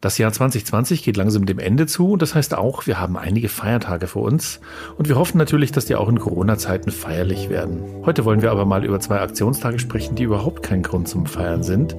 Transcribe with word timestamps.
Das 0.00 0.16
Jahr 0.16 0.32
2020 0.32 1.02
geht 1.02 1.16
langsam 1.16 1.44
dem 1.44 1.58
Ende 1.58 1.86
zu 1.86 2.12
und 2.12 2.22
das 2.22 2.36
heißt 2.36 2.56
auch, 2.56 2.86
wir 2.86 3.00
haben 3.00 3.16
einige 3.16 3.48
Feiertage 3.48 4.06
vor 4.06 4.22
uns 4.22 4.60
und 4.96 5.08
wir 5.08 5.16
hoffen 5.16 5.38
natürlich, 5.38 5.72
dass 5.72 5.86
die 5.86 5.96
auch 5.96 6.08
in 6.08 6.20
Corona-Zeiten 6.20 6.92
feierlich 6.92 7.50
werden. 7.50 7.82
Heute 8.06 8.24
wollen 8.24 8.40
wir 8.40 8.52
aber 8.52 8.64
mal 8.64 8.84
über 8.84 9.00
zwei 9.00 9.20
Aktionstage 9.20 9.80
sprechen, 9.80 10.14
die 10.14 10.22
überhaupt 10.22 10.62
kein 10.62 10.84
Grund 10.84 11.08
zum 11.08 11.26
Feiern 11.26 11.64
sind, 11.64 11.96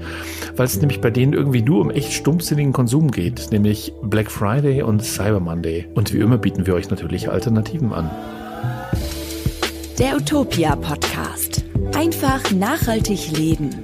weil 0.56 0.66
es 0.66 0.80
nämlich 0.80 1.02
bei 1.02 1.12
denen 1.12 1.34
irgendwie 1.34 1.62
nur 1.62 1.82
um 1.82 1.92
echt 1.92 2.14
stumpfsinnigen 2.14 2.72
Konsum 2.72 3.12
geht, 3.12 3.52
nämlich 3.52 3.92
Black 4.02 4.32
Friday 4.32 4.82
und 4.82 5.04
Cyber 5.04 5.42
Monday. 5.42 5.90
Und 5.94 6.14
wie 6.14 6.20
immer 6.20 6.38
bieten 6.38 6.66
wir 6.66 6.76
euch 6.76 6.90
natürlich 6.90 7.30
Alternativen 7.30 7.92
an. 7.92 8.10
Der 9.98 10.16
Utopia 10.16 10.78
Podcast. 10.78 11.66
Einfach 11.94 12.50
nachhaltig 12.52 13.38
leben. 13.38 13.84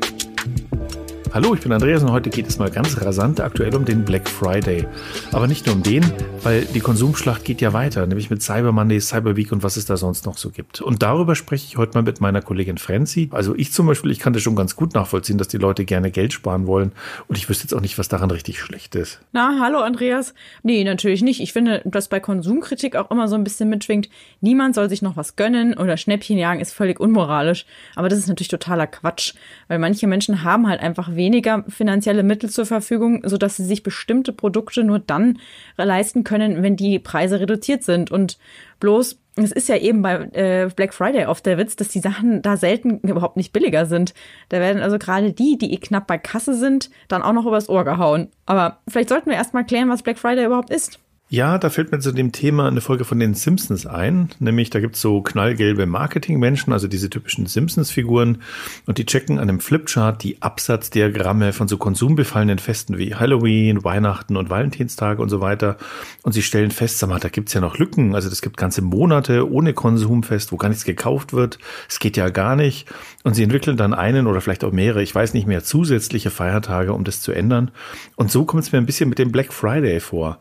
Hallo, 1.36 1.54
ich 1.54 1.59
bin 1.59 1.73
Andreas 1.73 2.02
und 2.02 2.13
heute 2.13 2.29
geht 2.29 2.47
es 2.47 2.59
mal 2.59 2.71
ganz 2.71 3.01
rasant 3.01 3.41
aktuell 3.41 3.75
um 3.75 3.83
den 3.83 4.05
Black 4.05 4.29
Friday. 4.29 4.88
Aber 5.33 5.47
nicht 5.47 5.65
nur 5.65 5.75
um 5.75 5.83
den, 5.83 6.01
weil 6.45 6.65
die 6.65 6.79
Konsumschlacht 6.79 7.43
geht 7.43 7.61
ja 7.61 7.73
weiter, 7.73 8.07
nämlich 8.07 8.29
mit 8.29 8.41
Cyber 8.41 8.71
Monday, 8.71 8.99
Cyber 8.99 9.35
Week 9.35 9.51
und 9.51 9.63
was 9.63 9.77
es 9.77 9.85
da 9.85 9.97
sonst 9.97 10.25
noch 10.25 10.37
so 10.37 10.49
gibt. 10.49 10.81
Und 10.81 11.04
darüber 11.04 11.35
spreche 11.35 11.65
ich 11.68 11.77
heute 11.77 11.97
mal 11.97 12.04
mit 12.04 12.21
meiner 12.21 12.41
Kollegin 12.41 12.77
Franzi. 12.77 13.29
Also 13.31 13.55
ich 13.55 13.71
zum 13.73 13.87
Beispiel, 13.87 14.11
ich 14.11 14.19
kann 14.19 14.33
das 14.33 14.41
schon 14.41 14.55
ganz 14.55 14.75
gut 14.75 14.93
nachvollziehen, 14.93 15.37
dass 15.37 15.47
die 15.47 15.57
Leute 15.57 15.85
gerne 15.85 16.09
Geld 16.09 16.33
sparen 16.33 16.65
wollen. 16.65 16.93
Und 17.27 17.37
ich 17.37 17.49
wüsste 17.49 17.65
jetzt 17.65 17.73
auch 17.73 17.81
nicht, 17.81 17.97
was 17.99 18.07
daran 18.07 18.31
richtig 18.31 18.59
schlecht 18.59 18.95
ist. 18.95 19.19
Na, 19.33 19.57
hallo 19.61 19.79
Andreas. 19.79 20.33
Nee, 20.63 20.83
natürlich 20.83 21.21
nicht. 21.21 21.41
Ich 21.41 21.54
finde, 21.54 21.81
dass 21.85 22.07
bei 22.07 22.19
Konsumkritik 22.19 22.96
auch 22.96 23.11
immer 23.11 23.27
so 23.27 23.35
ein 23.35 23.43
bisschen 23.43 23.69
mitschwingt. 23.69 24.09
Niemand 24.41 24.73
soll 24.73 24.89
sich 24.89 25.01
noch 25.01 25.18
was 25.18 25.35
gönnen 25.35 25.75
oder 25.75 25.97
Schnäppchen 25.97 26.37
jagen 26.37 26.61
ist 26.61 26.73
völlig 26.73 26.99
unmoralisch. 26.99 27.65
Aber 27.96 28.09
das 28.09 28.19
ist 28.19 28.27
natürlich 28.27 28.47
totaler 28.47 28.87
Quatsch, 28.87 29.33
weil 29.68 29.79
manche 29.79 30.07
Menschen 30.07 30.43
haben 30.43 30.68
halt 30.68 30.82
einfach 30.82 31.15
wenig 31.15 31.35
weniger 31.35 31.65
finanzielle 31.68 32.23
Mittel 32.23 32.49
zur 32.49 32.66
Verfügung, 32.66 33.21
so 33.25 33.38
dass 33.38 33.57
sie 33.57 33.66
sich 33.66 33.83
bestimmte 33.83 34.31
Produkte 34.31 34.83
nur 34.83 34.99
dann 34.99 35.39
leisten 35.75 36.23
können, 36.23 36.34
wenn 36.42 36.75
die 36.75 37.00
Preise 37.00 37.39
reduziert 37.39 37.84
sind. 37.84 38.12
Und 38.12 38.38
bloß 38.80 39.19
es 39.38 39.52
ist 39.52 39.67
ja 39.67 39.75
eben 39.75 40.02
bei 40.02 40.30
äh, 40.31 40.69
Black 40.73 40.94
Friday 40.94 41.25
oft 41.25 41.45
der 41.45 41.58
Witz, 41.58 41.75
dass 41.75 41.89
die 41.89 42.00
Sachen 42.00 42.42
da 42.42 42.55
selten 42.55 43.00
überhaupt 43.00 43.36
nicht 43.36 43.52
billiger 43.52 43.86
sind. 43.86 44.14
Da 44.50 44.59
werden 44.59 44.81
also 44.81 44.97
gerade 44.97 45.33
die, 45.33 45.58
die 45.58 45.73
eh 45.73 45.77
knapp 45.77 46.08
bei 46.08 46.17
Kasse 46.17 46.53
sind, 46.53 46.89
dann 47.09 47.22
auch 47.22 47.33
noch 47.33 47.45
übers 47.45 47.67
Ohr 47.67 47.83
gehauen. 47.83 48.30
Aber 48.45 48.80
vielleicht 48.88 49.09
sollten 49.09 49.30
wir 49.30 49.38
erstmal 49.38 49.66
klären, 49.66 49.89
was 49.89 50.03
Black 50.03 50.17
Friday 50.17 50.45
überhaupt 50.45 50.69
ist. 50.69 51.00
Ja, 51.36 51.58
da 51.58 51.69
fällt 51.69 51.91
mir 51.91 52.00
zu 52.00 52.14
dem 52.14 52.31
Thema 52.31 52.66
eine 52.69 52.80
Folge 52.80 53.03
von 53.03 53.19
den 53.19 53.33
Simpsons 53.33 53.86
ein. 53.86 54.30
Nämlich, 54.39 54.69
da 54.69 54.80
gibt's 54.80 55.02
so 55.02 55.22
knallgelbe 55.22 55.86
Marketingmenschen, 55.86 56.72
also 56.72 56.88
diese 56.88 57.09
typischen 57.09 57.45
Simpsons-Figuren. 57.45 58.38
Und 58.86 59.00
die 59.00 59.05
checken 59.05 59.38
an 59.38 59.50
einem 59.50 59.59
Flipchart 59.59 60.23
die 60.23 60.42
Absatzdiagramme 60.42 61.52
von 61.52 61.67
so 61.67 61.75
konsumbefallenen 61.75 62.58
Festen 62.58 62.97
wie 62.97 63.16
Halloween, 63.16 63.83
Weihnachten 63.83 64.38
und 64.38 64.50
Valentinstage 64.50 65.22
und 65.22 65.27
so 65.27 65.42
weiter. 65.42 65.75
Und 66.23 66.31
sie 66.31 66.42
stellen 66.42 66.72
fest, 66.72 67.00
sag 67.00 67.09
mal, 67.09 67.19
da 67.19 67.27
gibt's 67.27 67.53
ja 67.53 67.59
noch 67.59 67.80
Lücken. 67.80 68.16
Also 68.16 68.30
das 68.30 68.42
gibt 68.42 68.55
ganze 68.55 68.81
Monate 68.81 69.52
ohne 69.52 69.73
Konsumfest, 69.73 70.53
wo 70.53 70.55
gar 70.55 70.70
nichts 70.70 70.86
gekauft 70.86 71.33
wird. 71.33 71.59
Es 71.89 71.99
geht 71.99 72.16
ja 72.16 72.30
gar 72.30 72.55
nicht. 72.55 72.88
Und 73.25 73.33
sie 73.33 73.44
entwickeln 73.44 73.75
dann 73.75 73.94
einen 73.94 74.27
oder 74.27 74.39
vielleicht 74.39 74.64
auch 74.64 74.72
mehrere, 74.72 75.03
ich 75.03 75.14
weiß 75.14 75.33
nicht 75.33 75.47
mehr, 75.47 75.66
zusätzliche 75.66 76.30
Feiertage, 76.30 76.94
um 76.94 77.03
das 77.03 77.20
zu 77.20 77.33
ändern. 77.33 77.72
Und 78.16 78.31
so 78.31 78.45
kommt 78.45 78.64
es 78.64 78.72
mir 78.72 78.77
ein 78.77 78.86
bisschen 78.86 79.09
mit 79.09 79.20
dem 79.20 79.33
Black 79.33 79.52
Friday 79.52 79.99
vor. 79.99 80.39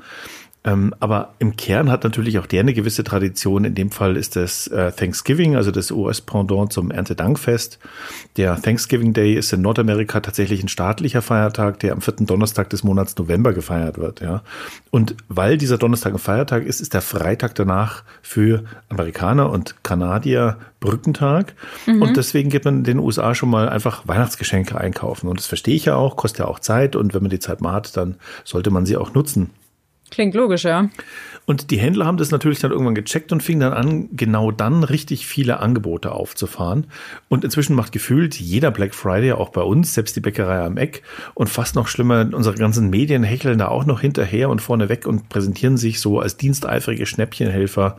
Ähm, 0.67 0.95
aber 0.99 1.35
im 1.39 1.57
Kern 1.57 1.91
hat 1.91 2.05
natürlich 2.05 2.39
auch 2.39 2.47
der 2.47 2.61
eine 2.61 2.73
gewisse 2.73 3.05
Tradition. 3.05 3.67
In 3.67 3.75
dem 3.75 3.91
Fall 3.91 4.17
ist 4.17 4.35
das 4.35 4.67
äh, 4.69 4.93
Thanksgiving, 4.93 5.57
also 5.57 5.71
das 5.71 5.91
US-Pendant 5.91 6.73
zum 6.73 6.91
Erntedankfest. 6.91 7.79
Der 8.39 8.61
Thanksgiving 8.61 9.13
Day 9.13 9.35
ist 9.35 9.53
in 9.53 9.61
Nordamerika 9.61 10.21
tatsächlich 10.21 10.63
ein 10.63 10.69
staatlicher 10.69 11.21
Feiertag, 11.21 11.81
der 11.81 11.93
am 11.93 12.01
vierten 12.01 12.25
Donnerstag 12.25 12.71
des 12.71 12.83
Monats 12.83 13.15
November 13.19 13.53
gefeiert 13.53 13.99
wird. 13.99 14.23
Ja. 14.23 14.43
Und 14.91 15.15
weil 15.29 15.59
dieser 15.59 15.77
Donnerstag 15.77 16.15
ein 16.15 16.19
Feiertag 16.19 16.65
ist, 16.65 16.81
ist 16.81 16.95
der 16.95 17.03
Freitag 17.03 17.55
danach 17.57 18.03
für 18.23 18.65
Amerikaner 18.89 19.51
und 19.51 19.83
Kanadier 19.83 20.57
Brückentag. 20.81 21.55
Mhm. 21.87 22.01
Und 22.01 22.17
deswegen 22.17 22.49
geht 22.49 22.65
man 22.65 22.79
in 22.79 22.85
den 22.85 22.99
USA 23.01 23.35
schon 23.35 23.51
mal 23.51 23.69
einfach 23.69 24.09
Weihnachtsgeschenke 24.09 24.79
einkaufen. 24.79 25.29
Und 25.29 25.39
das 25.39 25.47
verstehe 25.47 25.75
ich 25.75 25.85
ja 25.85 25.97
auch, 25.97 26.17
kostet 26.17 26.41
ja 26.41 26.47
auch 26.47 26.59
Zeit. 26.59 26.97
Und 26.97 27.13
wenn 27.13 27.23
man 27.23 27.31
die 27.31 27.39
Zeit 27.39 27.61
mal 27.61 27.73
hat, 27.73 27.99
dann 27.99 28.17
sollte 28.45 28.71
man 28.71 28.87
sie 28.87 28.97
auch 28.97 29.13
nutzen. 29.13 29.51
Klingt 30.15 30.35
logisch, 30.35 30.63
ja. 30.63 30.89
Und 31.47 31.71
die 31.71 31.79
Händler 31.79 32.07
haben 32.07 32.17
das 32.17 32.31
natürlich 32.31 32.61
dann 32.61 32.71
irgendwann 32.71 32.95
gecheckt 32.95 33.31
und 33.33 33.43
fingen 33.43 33.61
dann 33.61 33.73
an, 33.73 34.09
genau 34.13 34.51
dann 34.51 34.83
richtig 34.83 35.27
viele 35.27 35.61
Angebote 35.61 36.13
aufzufahren. 36.13 36.87
Und 37.29 37.45
inzwischen 37.45 37.75
macht 37.75 37.93
gefühlt 37.93 38.37
jeder 38.41 38.71
Black 38.71 38.95
Friday, 38.95 39.33
auch 39.33 39.51
bei 39.51 39.61
uns, 39.61 39.93
selbst 39.93 40.17
die 40.17 40.21
Bäckerei 40.21 40.65
am 40.65 40.79
Eck 40.79 41.03
und 41.35 41.49
fast 41.49 41.75
noch 41.75 41.89
schlimmer, 41.89 42.27
unsere 42.33 42.55
ganzen 42.55 42.89
Medien 42.89 43.25
hecheln 43.25 43.59
da 43.59 43.69
auch 43.69 43.85
noch 43.85 44.01
hinterher 44.01 44.49
und 44.49 44.63
vorne 44.63 44.89
weg 44.89 45.07
und 45.07 45.29
präsentieren 45.29 45.77
sich 45.77 46.01
so 46.01 46.21
als 46.21 46.37
diensteifrige 46.37 47.05
Schnäppchenhelfer. 47.05 47.99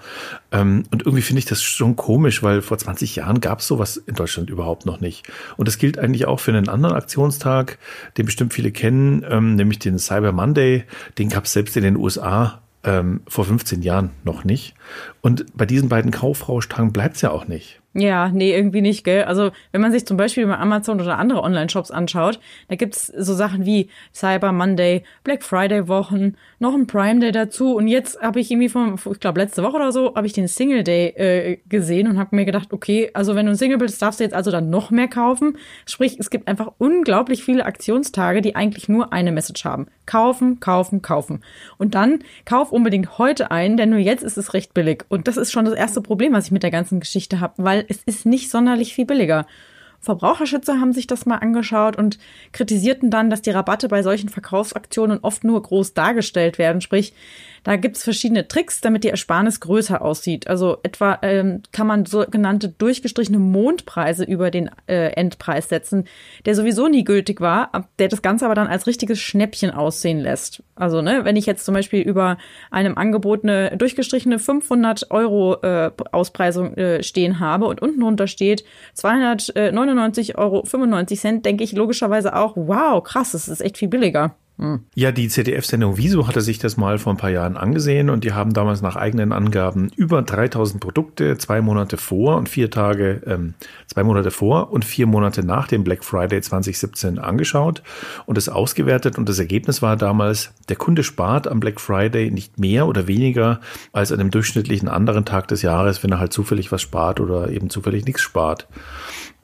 Ähm, 0.52 0.86
und 0.92 1.04
irgendwie 1.04 1.22
finde 1.22 1.40
ich 1.40 1.46
das 1.46 1.62
schon 1.62 1.96
komisch, 1.96 2.42
weil 2.42 2.62
vor 2.62 2.78
20 2.78 3.16
Jahren 3.16 3.42
gab 3.42 3.60
es 3.60 3.68
sowas 3.68 3.98
in 3.98 4.16
Deutschland 4.16 4.50
überhaupt 4.50 4.86
noch 4.86 5.02
nicht. 5.02 5.28
Und 5.58 5.68
das 5.68 5.78
gilt 5.78 6.00
eigentlich 6.00 6.26
auch 6.26 6.40
für 6.40 6.52
einen 6.52 6.68
anderen 6.68 6.96
Aktionstag, 6.96 7.78
den 8.18 8.26
bestimmt 8.26 8.54
viele 8.54 8.72
kennen, 8.72 9.24
ähm, 9.30 9.56
nämlich 9.56 9.78
den 9.78 10.00
Cyber 10.00 10.32
Monday. 10.32 10.86
Den 11.20 11.30
gab 11.30 11.46
es 11.46 11.54
selbst 11.54 11.78
in 11.78 11.84
den 11.84 11.96
USA 12.06 12.62
ähm, 12.84 13.22
vor 13.28 13.46
15 13.46 13.82
Jahren 13.82 14.12
noch 14.24 14.44
nicht. 14.44 14.76
Und 15.22 15.46
bei 15.58 15.66
diesen 15.66 15.90
beiden 15.90 16.12
Kaufrauschtagen 16.12 16.94
bleibt 16.94 17.16
es 17.16 17.22
ja 17.22 17.32
auch 17.32 17.48
nicht. 17.48 17.82
Ja, 17.98 18.28
nee, 18.28 18.54
irgendwie 18.54 18.82
nicht, 18.82 19.06
gell? 19.06 19.24
Also, 19.24 19.52
wenn 19.72 19.80
man 19.80 19.94
sich 19.94 20.06
zum 20.06 20.18
Beispiel 20.18 20.46
bei 20.46 20.58
Amazon 20.58 21.00
oder 21.00 21.18
andere 21.18 21.42
Online-Shops 21.42 21.92
anschaut, 21.92 22.42
da 22.68 22.76
gibt's 22.76 23.08
so 23.08 23.34
Sachen 23.34 23.66
wie 23.66 23.88
Cyber 24.14 24.52
Monday, 24.52 25.04
Black 25.24 25.44
Friday 25.44 25.88
Wochen, 25.88 26.36
noch 26.60 26.74
ein 26.74 26.88
Prime 26.88 27.22
Day 27.22 27.32
dazu. 27.32 27.74
Und 27.74 27.88
jetzt 27.88 28.22
habe 28.22 28.42
ich 28.42 28.52
irgendwie 28.52 28.68
von, 28.68 28.96
ich 28.96 29.20
glaube, 29.22 29.40
letzte 29.40 29.64
Woche 29.64 29.78
oder 29.78 29.94
so, 29.94 30.14
habe 30.14 30.28
ich 30.28 30.34
den 30.34 30.50
Single 30.50 30.84
Day 30.84 31.08
äh, 31.16 31.58
gesehen 31.70 32.10
und 32.10 32.20
habe 32.20 32.36
mir 32.36 32.44
gedacht, 32.44 32.74
okay, 32.74 33.12
also 33.14 33.34
wenn 33.34 33.46
du 33.46 33.54
ein 33.54 33.58
Single 33.58 33.78
bist, 33.78 34.02
darfst 34.02 34.20
du 34.20 34.26
jetzt 34.26 34.36
also 34.36 34.52
dann 34.52 34.70
noch 34.70 34.92
mehr 34.92 35.08
kaufen. 35.08 35.58
Sprich, 35.86 36.18
es 36.20 36.30
gibt 36.30 36.50
einfach 36.50 36.74
unglaublich 36.78 37.46
viele 37.46 37.66
Aktionstage, 37.66 38.42
die 38.42 38.58
eigentlich 38.58 38.90
nur 38.90 39.14
eine 39.14 39.32
Message 39.32 39.64
haben. 39.64 39.88
Kaufen, 40.06 40.60
kaufen, 40.60 41.02
kaufen. 41.02 41.46
Und 41.78 41.96
dann 41.96 42.20
kauf 42.44 42.74
unbedingt 42.74 43.18
heute 43.20 43.52
ein, 43.52 43.78
denn 43.78 43.90
nur 43.90 44.00
jetzt 44.00 44.24
ist 44.24 44.38
es 44.38 44.54
recht 44.54 44.74
billig. 44.74 45.06
Und 45.08 45.30
das 45.30 45.38
ist 45.38 45.54
schon 45.54 45.64
das 45.64 45.74
erste 45.74 46.02
Problem, 46.02 46.34
was 46.34 46.48
ich 46.48 46.52
mit 46.52 46.62
der 46.62 46.72
ganzen 46.72 47.00
Geschichte 47.00 47.40
habe, 47.40 47.54
weil 47.58 47.85
es 47.90 48.04
ist 48.04 48.26
nicht 48.26 48.50
sonderlich 48.50 48.94
viel 48.94 49.06
billiger. 49.06 49.46
Verbraucherschützer 50.00 50.80
haben 50.80 50.94
sich 50.94 51.08
das 51.08 51.26
mal 51.26 51.38
angeschaut 51.38 51.98
und 51.98 52.20
kritisierten 52.52 53.10
dann, 53.10 53.30
dass 53.30 53.42
die 53.42 53.50
Rabatte 53.50 53.88
bei 53.88 54.04
solchen 54.04 54.30
Verkaufsaktionen 54.30 55.20
oft 55.22 55.44
nur 55.44 55.62
groß 55.62 55.94
dargestellt 55.96 56.60
werden. 56.60 56.80
Sprich, 56.82 57.14
da 57.66 57.76
gibt's 57.78 58.04
verschiedene 58.04 58.48
Tricks, 58.48 58.80
damit 58.80 59.04
die 59.04 59.10
Ersparnis 59.10 59.60
größer 59.60 60.02
aussieht. 60.02 60.48
Also 60.48 60.78
etwa 60.84 61.18
ähm, 61.24 61.64
kann 61.72 61.88
man 61.88 62.06
sogenannte 62.06 62.70
durchgestrichene 62.70 63.40
Mondpreise 63.40 64.24
über 64.24 64.52
den 64.52 64.70
äh, 64.86 65.08
Endpreis 65.14 65.68
setzen, 65.68 66.06
der 66.46 66.54
sowieso 66.54 66.88
nie 66.88 67.04
gültig 67.04 67.42
war, 67.42 67.72
der 67.98 68.08
das 68.08 68.22
Ganze 68.22 68.46
aber 68.46 68.54
dann 68.54 68.68
als 68.68 68.86
richtiges 68.86 69.20
Schnäppchen 69.20 69.72
aussehen 69.72 70.20
lässt. 70.20 70.62
Also 70.76 71.02
ne, 71.02 71.26
wenn 71.26 71.36
ich 71.38 71.48
jetzt 71.48 71.66
zum 71.66 71.74
Beispiel 71.74 72.02
über 72.02 72.38
einem 72.70 73.00
Angebot 73.00 73.44
eine 73.44 73.76
durchgestrichene 73.76 74.38
500 74.38 75.10
Euro 75.10 75.56
äh, 75.64 75.90
Auspreisung 76.12 76.78
äh, 76.78 77.02
stehen 77.02 77.40
habe 77.40 77.66
und 77.66 77.82
unten 77.82 78.00
drunter 78.00 78.28
steht 78.28 78.64
299,95 78.96 80.36
Euro, 80.38 81.42
denke 81.42 81.64
ich 81.64 81.72
logischerweise 81.72 82.36
auch, 82.36 82.54
wow, 82.56 83.02
krass, 83.04 83.32
das 83.32 83.48
ist 83.48 83.62
echt 83.62 83.80
viel 83.80 83.88
billiger. 83.88 84.36
Hm. 84.58 84.86
Ja, 84.96 85.12
die 85.12 85.28
ZDF-Sendung 85.28 85.98
Wieso 85.98 86.28
hatte 86.28 86.40
sich 86.40 86.60
das 86.60 86.78
mal 86.78 86.98
vor 86.98 87.14
ein 87.14 87.18
paar 87.18 87.30
Jahren 87.30 87.58
angesehen 87.58 88.10
und 88.10 88.24
die 88.24 88.32
haben 88.32 88.54
damals 88.54 88.82
nach 88.82 88.96
eigenen 88.96 89.34
Angaben 89.34 89.90
über 89.98 90.22
3000 90.22 90.82
Produkte 90.82 91.38
zwei 91.38 91.60
Monate 91.60 91.98
vor 91.98 92.38
und 92.38 92.48
vier 92.48 92.72
Tage, 92.72 93.22
ähm, 93.26 93.56
zwei 93.88 94.04
Monate 94.04 94.32
vor 94.32 94.72
und 94.72 94.86
vier 94.86 95.08
Monate 95.08 95.46
nach 95.46 95.68
dem 95.68 95.84
Black 95.84 96.06
Friday 96.06 96.40
2017 96.40 97.20
angeschaut 97.20 97.84
und 98.28 98.38
es 98.38 98.48
ausgewertet 98.48 99.18
und 99.18 99.28
das 99.28 99.40
Ergebnis 99.40 99.82
war 99.82 99.98
damals, 99.98 100.54
der 100.70 100.78
Kunde 100.78 101.04
spart 101.04 101.50
am 101.50 101.60
Black 101.60 101.82
Friday 101.82 102.32
nicht 102.32 102.58
mehr 102.58 102.88
oder 102.88 103.08
weniger 103.08 103.60
als 103.92 104.14
an 104.14 104.22
einem 104.22 104.32
durchschnittlichen 104.32 104.88
anderen 104.88 105.26
Tag 105.26 105.50
des 105.50 105.64
Jahres, 105.64 106.02
wenn 106.02 106.14
er 106.14 106.20
halt 106.20 106.32
zufällig 106.32 106.72
was 106.72 106.82
spart 106.82 107.20
oder 107.20 107.50
eben 107.50 107.70
zufällig 107.70 108.06
nichts 108.06 108.22
spart. 108.22 108.68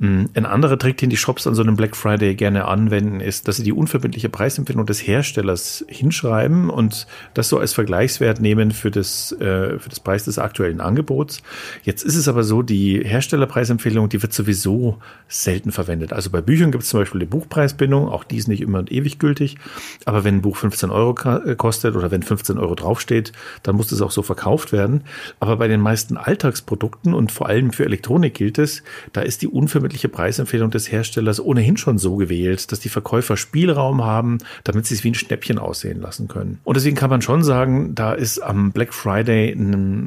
Hm, 0.02 0.30
ein 0.34 0.48
anderer 0.48 0.80
Trick, 0.80 0.98
den 0.98 1.12
die 1.12 1.18
Shops 1.18 1.46
an 1.46 1.54
so 1.54 1.62
einem 1.62 1.75
Black 1.75 1.96
Friday 1.96 2.34
gerne 2.34 2.66
anwenden, 2.66 3.19
ist, 3.19 3.48
dass 3.48 3.57
sie 3.57 3.64
die 3.64 3.72
unverbindliche 3.72 4.30
Preisempfehlung 4.30 4.88
des 4.88 5.00
Herstellers 5.06 5.86
hinschreiben 5.88 6.69
und 6.69 7.07
das 7.33 7.50
so 7.50 7.57
als 7.57 7.74
Vergleichswert 7.74 8.42
nehmen 8.42 8.71
für 8.71 8.92
das, 8.92 9.31
äh, 9.33 9.80
für 9.80 9.89
das 9.89 10.00
Preis 10.00 10.25
des 10.25 10.39
aktuellen 10.39 10.81
Angebots. 10.81 11.42
Jetzt 11.83 12.03
ist 12.03 12.15
es 12.15 12.27
aber 12.27 12.44
so, 12.44 12.62
die 12.62 13.03
Herstellerpreisempfehlung, 13.03 14.09
die 14.09 14.21
wird 14.21 14.33
sowieso 14.33 14.98
selten 15.27 15.71
verwendet. 15.71 16.13
Also 16.13 16.30
bei 16.30 16.42
Büchern 16.42 16.71
gibt 16.71 16.83
es 16.83 16.89
zum 16.89 17.00
Beispiel 17.00 17.19
die 17.19 17.25
Buchpreisbindung, 17.25 18.07
auch 18.07 18.24
die 18.24 18.38
ist 18.38 18.48
nicht 18.48 18.62
immer 18.62 18.80
und 18.80 18.92
ewig 18.92 19.19
gültig. 19.19 19.57
Aber 20.06 20.24
wenn 20.24 20.36
ein 20.36 20.42
Buch 20.42 20.57
15 20.57 20.89
Euro 20.89 21.15
äh, 21.45 21.56
kostet 21.56 21.95
oder 21.95 22.12
wenn 22.12 22.24
15 22.24 22.57
Euro 22.57 22.75
draufsteht, 22.75 23.31
dann 23.63 23.75
muss 23.75 23.92
es 23.92 24.01
auch 24.01 24.12
so 24.12 24.21
verkauft 24.21 24.71
werden. 24.71 25.04
Aber 25.39 25.57
bei 25.57 25.68
den 25.68 25.81
meisten 25.81 26.18
Alltagsprodukten 26.18 27.13
und 27.13 27.31
vor 27.31 27.47
allem 27.47 27.71
für 27.71 27.86
Elektronik 27.86 28.33
gilt 28.33 28.57
es, 28.57 28.83
da 29.13 29.21
ist 29.21 29.42
die 29.42 29.47
unverbindliche 29.47 30.09
Preisempfehlung 30.09 30.71
des 30.71 30.92
Herstellers 30.92 31.39
ohnehin 31.39 31.77
schon 31.77 31.97
so 31.97 32.15
gewählt, 32.15 32.71
dass 32.71 32.80
die 32.80 32.89
Verkäufer 32.89 33.38
Spielraum 33.38 34.04
haben, 34.04 34.39
damit 34.63 34.86
sie 34.86 34.91
es 34.94 35.04
wie 35.04 35.12
ein 35.12 35.16
Schnäppchen 35.16 35.58
aussehen 35.60 36.02
lassen 36.02 36.28
können. 36.28 36.60
Und 36.64 36.78
deswegen 36.78 36.96
kann 36.96 37.10
man 37.10 37.22
schon 37.22 37.44
sagen, 37.44 37.96
da 37.96 38.14
ist 38.14 38.40
am 38.40 38.72
Black 38.72 38.94
Friday 38.94 39.56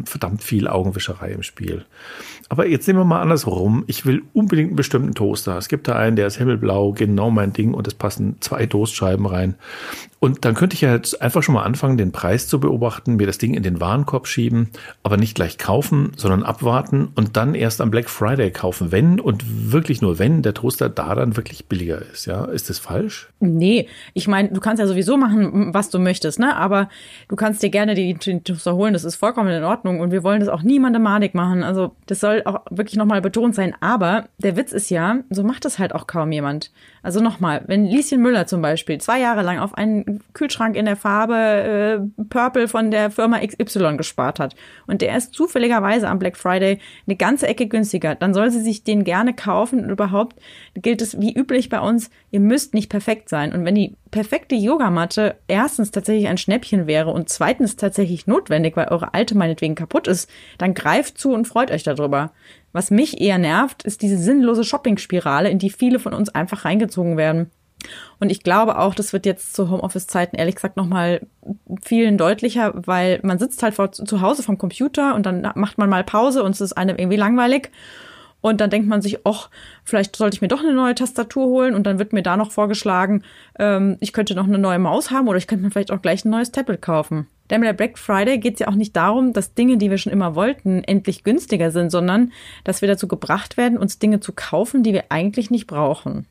verdammt 0.05 0.43
viel 0.43 0.69
Augenwischerei 0.69 1.31
im 1.33 1.43
Spiel. 1.43 1.85
Aber 2.49 2.67
jetzt 2.67 2.87
nehmen 2.87 3.01
wir 3.01 3.05
mal 3.05 3.23
andersrum. 3.23 3.85
Ich 3.87 4.07
will 4.07 4.23
unbedingt 4.33 4.69
einen 4.69 4.77
bestimmten 4.77 5.15
Toaster. 5.15 5.57
Es 5.57 5.69
gibt 5.69 5.89
da 5.89 5.97
einen, 5.97 6.17
der 6.17 6.27
ist 6.27 6.37
himmelblau, 6.37 6.93
genau 6.93 7.31
mein 7.31 7.53
Ding 7.53 7.75
und 7.75 7.87
es 7.87 7.95
passen 7.95 8.37
zwei 8.41 8.67
Toastscheiben 8.67 9.27
rein. 9.27 9.55
Und 10.25 10.47
dann 10.47 10.55
könnte 10.55 10.73
ich 10.73 10.81
ja 10.81 10.94
jetzt 10.94 11.21
einfach 11.21 11.43
schon 11.43 11.55
mal 11.55 11.65
anfangen, 11.65 11.99
den 11.99 12.11
Preis 12.11 12.49
zu 12.49 12.59
beobachten, 12.59 13.17
mir 13.17 13.26
das 13.26 13.37
Ding 13.37 13.53
in 13.53 13.62
den 13.62 13.79
Warenkorb 13.79 14.26
schieben, 14.26 14.71
aber 15.03 15.19
nicht 15.19 15.35
gleich 15.35 15.59
kaufen, 15.59 16.12
sondern 16.17 16.44
abwarten 16.44 17.09
und 17.15 17.37
dann 17.37 17.55
erst 17.55 17.82
am 17.82 17.91
Black 17.91 18.09
Friday 18.09 18.50
kaufen, 18.50 18.91
wenn 18.91 19.21
und 19.21 19.71
wirklich 19.71 20.00
nur 20.00 20.19
wenn 20.19 20.41
der 20.41 20.55
Toaster 20.55 20.88
da 20.88 21.15
dann 21.15 21.37
wirklich 21.37 21.67
billiger 21.67 22.00
ist. 22.00 22.25
Ja, 22.25 22.47
ist 22.47 22.71
das 22.71 22.79
falsch? 22.79 23.29
Nee, 23.41 23.87
ich 24.15 24.26
meine, 24.26 24.49
du 24.49 24.61
kannst 24.61 24.81
ja 24.81 24.87
sowieso 24.87 25.19
machen, 25.19 25.75
was 25.75 25.91
du 25.91 25.99
möchtest, 25.99 26.38
ne? 26.38 26.56
Aber 26.56 26.88
du 27.29 27.37
kannst 27.37 27.62
dir 27.62 27.69
gerne 27.69 27.94
die, 27.94 28.15
die 28.15 28.41
Toaster 28.41 28.76
holen, 28.76 28.94
das 28.94 29.05
ist 29.05 29.17
vollkommen 29.17 29.50
in 29.50 29.62
Ordnung 29.62 30.00
und 30.00 30.11
wir 30.11 30.25
wollen 30.25 30.41
das 30.41 30.49
auch 30.49 30.62
niemandem 30.62 31.03
madig 31.03 31.35
machen. 31.35 31.62
Also 31.62 31.97
das 32.06 32.21
soll 32.21 32.41
auch 32.47 32.62
wirklich 32.71 32.97
nochmal 32.97 33.21
betont 33.21 33.55
sein. 33.55 33.75
Aber 33.81 34.31
der 34.38 34.56
Witz 34.56 34.73
ist 34.73 34.88
ja, 34.88 35.19
so 35.29 35.44
macht 35.44 35.67
das 35.67 35.79
halt 35.79 35.94
auch 35.94 36.06
kaum 36.06 36.32
jemand. 36.32 36.73
Also 37.03 37.21
nochmal, 37.21 37.62
wenn 37.67 37.85
Lieschen 37.85 38.23
Müller 38.23 38.47
zum 38.47 38.62
Beispiel 38.62 38.99
zwei 39.03 39.21
Jahre 39.21 39.43
lang 39.43 39.59
auf 39.59 39.75
einen 39.75 40.13
Kühlschrank 40.32 40.76
in 40.76 40.87
der 40.87 40.96
Farbe 40.96 41.34
äh, 42.19 42.25
Purple 42.25 42.69
von 42.69 42.90
der 42.90 43.11
Firma 43.11 43.38
XY 43.38 43.96
gespart 43.96 44.40
hat 44.40 44.55
und 44.87 45.02
der 45.02 45.16
ist 45.16 45.34
zufälligerweise 45.34 46.08
am 46.08 46.19
Black 46.19 46.37
Friday 46.37 46.78
eine 47.06 47.16
ganze 47.16 47.46
Ecke 47.46 47.66
günstiger, 47.66 48.14
dann 48.14 48.34
soll 48.34 48.50
sie 48.50 48.61
sich 48.61 48.84
den 48.84 49.05
gerne 49.05 49.34
kaufen 49.34 49.84
und 49.84 49.90
überhaupt 49.90 50.37
gilt 50.75 51.02
es 51.02 51.20
wie 51.20 51.34
üblich 51.34 51.69
bei 51.69 51.81
uns, 51.81 52.11
ihr 52.31 52.40
müsst 52.40 52.75
nicht 52.75 52.90
perfekt 52.90 53.28
sein. 53.28 53.52
Und 53.52 53.64
wenn 53.64 53.75
die 53.75 53.96
perfekte 54.11 54.55
Yogamatte 54.55 55.37
erstens 55.49 55.90
tatsächlich 55.90 56.28
ein 56.28 56.38
Schnäppchen 56.38 56.87
wäre 56.87 57.11
und 57.11 57.28
zweitens 57.28 57.76
tatsächlich 57.76 58.26
notwendig, 58.26 58.76
weil 58.76 58.88
eure 58.88 59.14
alte 59.14 59.37
meinetwegen 59.37 59.75
kaputt 59.75 60.06
ist, 60.06 60.31
dann 60.58 60.75
greift 60.75 61.19
zu 61.19 61.32
und 61.32 61.46
freut 61.46 61.70
euch 61.70 61.82
darüber. 61.82 62.32
Was 62.72 62.90
mich 62.90 63.20
eher 63.20 63.38
nervt, 63.38 63.84
ist 63.84 64.02
diese 64.02 64.19
sinnlose 64.19 64.64
Shopping-Spirale, 64.64 65.49
in 65.49 65.58
die 65.58 65.70
viele 65.70 65.99
von 65.99 66.12
uns 66.12 66.28
einfach 66.28 66.64
reingezogen 66.64 67.16
werden. 67.16 67.50
Und 68.21 68.31
ich 68.31 68.43
glaube 68.43 68.79
auch, 68.79 68.95
das 68.95 69.13
wird 69.13 69.27
jetzt 69.27 69.55
zu 69.55 69.71
Homeoffice-Zeiten 69.71 70.37
ehrlich 70.37 70.55
gesagt 70.57 70.77
nochmal 70.77 71.21
vielen 71.83 72.19
deutlicher, 72.19 72.73
weil 72.75 73.21
man 73.23 73.39
sitzt 73.39 73.63
halt 73.63 73.75
vor, 73.75 73.93
zu 73.93 74.21
Hause 74.21 74.43
vom 74.43 74.59
Computer 74.59 75.15
und 75.15 75.27
dann 75.27 75.43
macht 75.55 75.79
man 75.79 75.91
mal 75.91 76.05
Pause 76.05 76.43
und 76.43 76.53
es 76.53 76.61
ist 76.61 76.73
einem 76.73 76.97
irgendwie 76.97 77.17
langweilig. 77.17 77.71
Und 78.45 78.61
dann 78.61 78.69
denkt 78.69 78.87
man 78.89 79.01
sich, 79.01 79.27
ach, 79.27 79.49
vielleicht 79.85 80.17
sollte 80.17 80.35
ich 80.35 80.43
mir 80.43 80.49
doch 80.49 80.61
eine 80.61 80.75
neue 80.75 80.95
Tastatur 80.95 81.47
holen. 81.47 81.75
Und 81.75 81.87
dann 81.87 81.99
wird 81.99 82.13
mir 82.13 82.23
da 82.23 82.37
noch 82.37 82.53
vorgeschlagen, 82.53 83.23
ähm, 83.59 83.97
ich 84.01 84.13
könnte 84.13 84.35
noch 84.35 84.45
eine 84.45 84.59
neue 84.59 84.79
Maus 84.79 85.11
haben 85.11 85.29
oder 85.29 85.39
ich 85.39 85.47
könnte 85.47 85.65
mir 85.65 85.71
vielleicht 85.71 85.91
auch 85.91 86.03
gleich 86.03 86.27
ein 86.27 86.31
neues 86.31 86.53
Tablet 86.53 86.83
kaufen. 86.83 87.27
Denn 87.49 87.63
bei 87.63 87.69
der 87.69 87.73
Black 87.73 87.99
Friday 87.99 88.37
geht 88.39 88.55
es 88.55 88.61
ja 88.61 88.69
auch 88.69 88.75
nicht 88.75 88.95
darum, 88.97 89.33
dass 89.33 89.55
Dinge, 89.55 89.79
die 89.79 89.91
wir 89.91 89.97
schon 89.97 90.13
immer 90.13 90.35
wollten, 90.35 90.85
endlich 90.85 91.25
günstiger 91.25 91.71
sind, 91.71 91.89
sondern 91.89 92.33
dass 92.65 92.83
wir 92.83 92.89
dazu 92.89 93.09
gebracht 93.09 93.57
werden, 93.57 93.79
uns 93.79 93.99
Dinge 93.99 94.21
zu 94.21 94.35
kaufen, 94.35 94.83
die 94.83 94.93
wir 94.93 95.05
eigentlich 95.09 95.51
nicht 95.51 95.67
brauchen. 95.67 96.27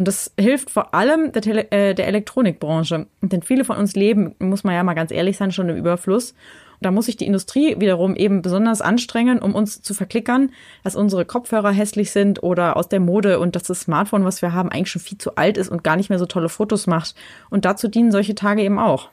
Und 0.00 0.08
das 0.08 0.32
hilft 0.40 0.70
vor 0.70 0.94
allem 0.94 1.30
der, 1.30 1.42
Tele 1.42 1.70
äh, 1.72 1.94
der 1.94 2.06
Elektronikbranche. 2.06 3.06
Denn 3.20 3.42
viele 3.42 3.66
von 3.66 3.76
uns 3.76 3.94
leben, 3.94 4.34
muss 4.38 4.64
man 4.64 4.74
ja 4.74 4.82
mal 4.82 4.94
ganz 4.94 5.10
ehrlich 5.10 5.36
sein, 5.36 5.52
schon 5.52 5.68
im 5.68 5.76
Überfluss. 5.76 6.34
Da 6.80 6.90
muss 6.90 7.04
sich 7.04 7.18
die 7.18 7.26
Industrie 7.26 7.78
wiederum 7.80 8.16
eben 8.16 8.40
besonders 8.40 8.80
anstrengen, 8.80 9.40
um 9.40 9.54
uns 9.54 9.82
zu 9.82 9.92
verklickern, 9.92 10.52
dass 10.84 10.96
unsere 10.96 11.26
Kopfhörer 11.26 11.70
hässlich 11.70 12.12
sind 12.12 12.42
oder 12.42 12.78
aus 12.78 12.88
der 12.88 12.98
Mode 12.98 13.40
und 13.40 13.54
dass 13.56 13.64
das 13.64 13.82
Smartphone, 13.82 14.24
was 14.24 14.40
wir 14.40 14.54
haben, 14.54 14.70
eigentlich 14.70 14.90
schon 14.90 15.02
viel 15.02 15.18
zu 15.18 15.36
alt 15.36 15.58
ist 15.58 15.68
und 15.68 15.84
gar 15.84 15.96
nicht 15.96 16.08
mehr 16.08 16.18
so 16.18 16.24
tolle 16.24 16.48
Fotos 16.48 16.86
macht. 16.86 17.14
Und 17.50 17.66
dazu 17.66 17.86
dienen 17.86 18.10
solche 18.10 18.34
Tage 18.34 18.62
eben 18.62 18.78
auch. 18.78 19.10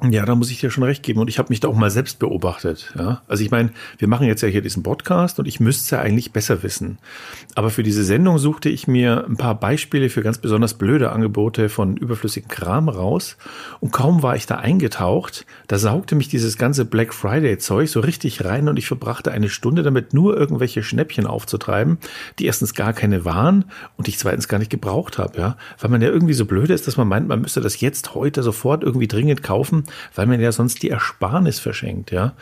Ja, 0.00 0.24
da 0.24 0.36
muss 0.36 0.52
ich 0.52 0.60
dir 0.60 0.70
schon 0.70 0.84
recht 0.84 1.02
geben. 1.02 1.18
Und 1.18 1.28
ich 1.28 1.40
habe 1.40 1.48
mich 1.48 1.58
da 1.58 1.66
auch 1.66 1.74
mal 1.74 1.90
selbst 1.90 2.20
beobachtet. 2.20 2.94
Ja? 2.96 3.22
Also 3.26 3.42
ich 3.42 3.50
meine, 3.50 3.70
wir 3.98 4.06
machen 4.06 4.28
jetzt 4.28 4.42
ja 4.42 4.48
hier 4.48 4.62
diesen 4.62 4.84
Podcast 4.84 5.40
und 5.40 5.48
ich 5.48 5.58
müsste 5.58 5.98
eigentlich 5.98 6.32
besser 6.32 6.62
wissen. 6.62 6.98
Aber 7.56 7.70
für 7.70 7.82
diese 7.82 8.04
Sendung 8.04 8.38
suchte 8.38 8.68
ich 8.68 8.86
mir 8.86 9.24
ein 9.28 9.36
paar 9.36 9.58
Beispiele 9.58 10.08
für 10.08 10.22
ganz 10.22 10.38
besonders 10.38 10.74
blöde 10.74 11.10
Angebote 11.10 11.68
von 11.68 11.96
überflüssigem 11.96 12.48
Kram 12.48 12.88
raus. 12.88 13.36
Und 13.80 13.92
kaum 13.92 14.22
war 14.22 14.36
ich 14.36 14.46
da 14.46 14.56
eingetaucht, 14.56 15.46
da 15.66 15.78
saugte 15.78 16.14
mich 16.14 16.28
dieses 16.28 16.56
ganze 16.58 16.84
Black 16.84 17.12
Friday-Zeug 17.12 17.88
so 17.88 17.98
richtig 17.98 18.44
rein 18.44 18.68
und 18.68 18.78
ich 18.78 18.86
verbrachte 18.86 19.32
eine 19.32 19.48
Stunde 19.48 19.82
damit, 19.82 20.14
nur 20.14 20.36
irgendwelche 20.36 20.84
Schnäppchen 20.84 21.26
aufzutreiben, 21.26 21.98
die 22.38 22.46
erstens 22.46 22.74
gar 22.74 22.92
keine 22.92 23.24
waren 23.24 23.64
und 23.96 24.06
ich 24.06 24.18
zweitens 24.18 24.46
gar 24.46 24.58
nicht 24.58 24.70
gebraucht 24.70 25.18
habe. 25.18 25.40
Ja? 25.40 25.56
Weil 25.80 25.90
man 25.90 26.02
ja 26.02 26.08
irgendwie 26.08 26.34
so 26.34 26.46
blöde 26.46 26.72
ist, 26.72 26.86
dass 26.86 26.96
man 26.96 27.08
meint, 27.08 27.26
man 27.26 27.40
müsste 27.40 27.60
das 27.60 27.80
jetzt 27.80 28.14
heute 28.14 28.44
sofort 28.44 28.84
irgendwie 28.84 29.08
dringend 29.08 29.42
kaufen 29.42 29.82
weil 30.14 30.26
man 30.26 30.40
ja 30.40 30.52
sonst 30.52 30.82
die 30.82 30.90
Ersparnis 30.90 31.58
verschenkt, 31.58 32.10
ja. 32.10 32.34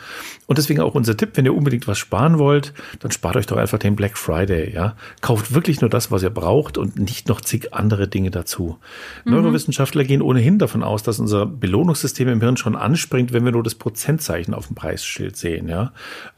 Und 0.45 0.57
deswegen 0.57 0.81
auch 0.81 0.95
unser 0.95 1.17
Tipp, 1.17 1.31
wenn 1.35 1.45
ihr 1.45 1.55
unbedingt 1.55 1.87
was 1.87 1.97
sparen 1.97 2.39
wollt, 2.39 2.73
dann 2.99 3.11
spart 3.11 3.35
euch 3.35 3.45
doch 3.45 3.57
einfach 3.57 3.79
den 3.79 3.95
Black 3.95 4.17
Friday, 4.17 4.73
ja. 4.73 4.95
Kauft 5.21 5.53
wirklich 5.53 5.81
nur 5.81 5.89
das, 5.89 6.11
was 6.11 6.23
ihr 6.23 6.29
braucht 6.29 6.77
und 6.77 6.97
nicht 6.97 7.27
noch 7.27 7.41
zig 7.41 7.73
andere 7.73 8.07
Dinge 8.07 8.31
dazu. 8.31 8.77
Mhm. 9.25 9.33
Neurowissenschaftler 9.33 10.03
gehen 10.03 10.21
ohnehin 10.21 10.59
davon 10.59 10.83
aus, 10.83 11.03
dass 11.03 11.19
unser 11.19 11.45
Belohnungssystem 11.45 12.27
im 12.27 12.41
Hirn 12.41 12.57
schon 12.57 12.75
anspringt, 12.75 13.33
wenn 13.33 13.45
wir 13.45 13.51
nur 13.51 13.63
das 13.63 13.75
Prozentzeichen 13.75 14.53
auf 14.53 14.67
dem 14.67 14.75
Preisschild 14.75 15.37
sehen, 15.37 15.67
ja. 15.67 15.91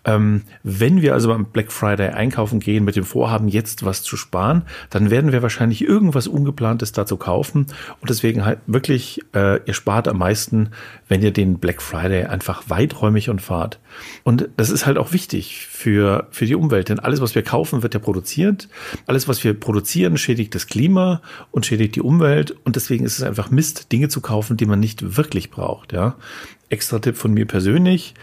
Ähm, 0.06 0.44
wenn 0.64 1.02
wir 1.02 1.14
also 1.14 1.30
beim 1.30 1.46
Black 1.46 1.72
Friday 1.72 2.10
einkaufen 2.10 2.60
gehen 2.60 2.84
mit 2.86 2.96
dem 2.96 3.04
Vorhaben, 3.04 3.48
jetzt 3.48 3.86
was 3.86 4.02
zu 4.02 4.18
sparen, 4.18 4.64
dann 4.90 5.10
werden 5.10 5.32
wir 5.32 5.42
wahrscheinlich 5.42 5.84
irgendwas 5.84 6.28
Ungeplantes 6.28 6.92
dazu 6.92 7.18
kaufen 7.18 7.68
und 8.02 8.10
deswegen 8.10 8.46
halt 8.46 8.60
wirklich, 8.66 9.22
äh, 9.36 9.60
ihr 9.66 9.74
spart 9.74 10.08
am 10.08 10.18
meisten, 10.18 10.70
wenn 11.10 11.22
ihr 11.22 11.32
den 11.32 11.60
Black 11.60 11.82
Friday 11.82 12.24
einfach 12.24 12.70
weiträumig 12.70 13.30
und 13.30 13.42
fahrt. 13.42 13.80
Und 14.24 14.48
das 14.56 14.70
ist 14.70 14.86
halt 14.86 14.98
auch 14.98 15.12
wichtig 15.12 15.68
für, 15.68 16.28
für 16.32 16.46
die 16.46 16.56
Umwelt, 16.56 16.88
denn 16.88 17.00
alles, 17.00 17.20
was 17.20 17.36
wir 17.36 17.42
kaufen, 17.42 17.84
wird 17.84 17.96
ja 17.96 18.00
produziert. 18.00 18.70
Alles, 19.08 19.28
was 19.28 19.44
wir 19.44 19.54
produzieren, 19.60 20.18
schädigt 20.18 20.56
das 20.56 20.68
Klima 20.68 21.22
und 21.52 21.66
schädigt 21.66 21.96
die 21.96 22.02
Umwelt. 22.02 22.56
Und 22.64 22.76
deswegen 22.78 23.04
ist 23.04 23.18
es 23.18 23.24
einfach 23.24 23.50
Mist, 23.50 23.92
Dinge 23.92 24.08
zu 24.08 24.22
kaufen, 24.22 24.56
die 24.56 24.68
man 24.68 24.80
nicht 24.80 25.18
wirklich 25.18 25.50
braucht, 25.50 25.92
ja. 25.92 26.16
Extra 26.70 27.00
Tipp 27.00 27.18
von 27.18 27.34
mir 27.34 27.48
persönlich. 27.48 28.14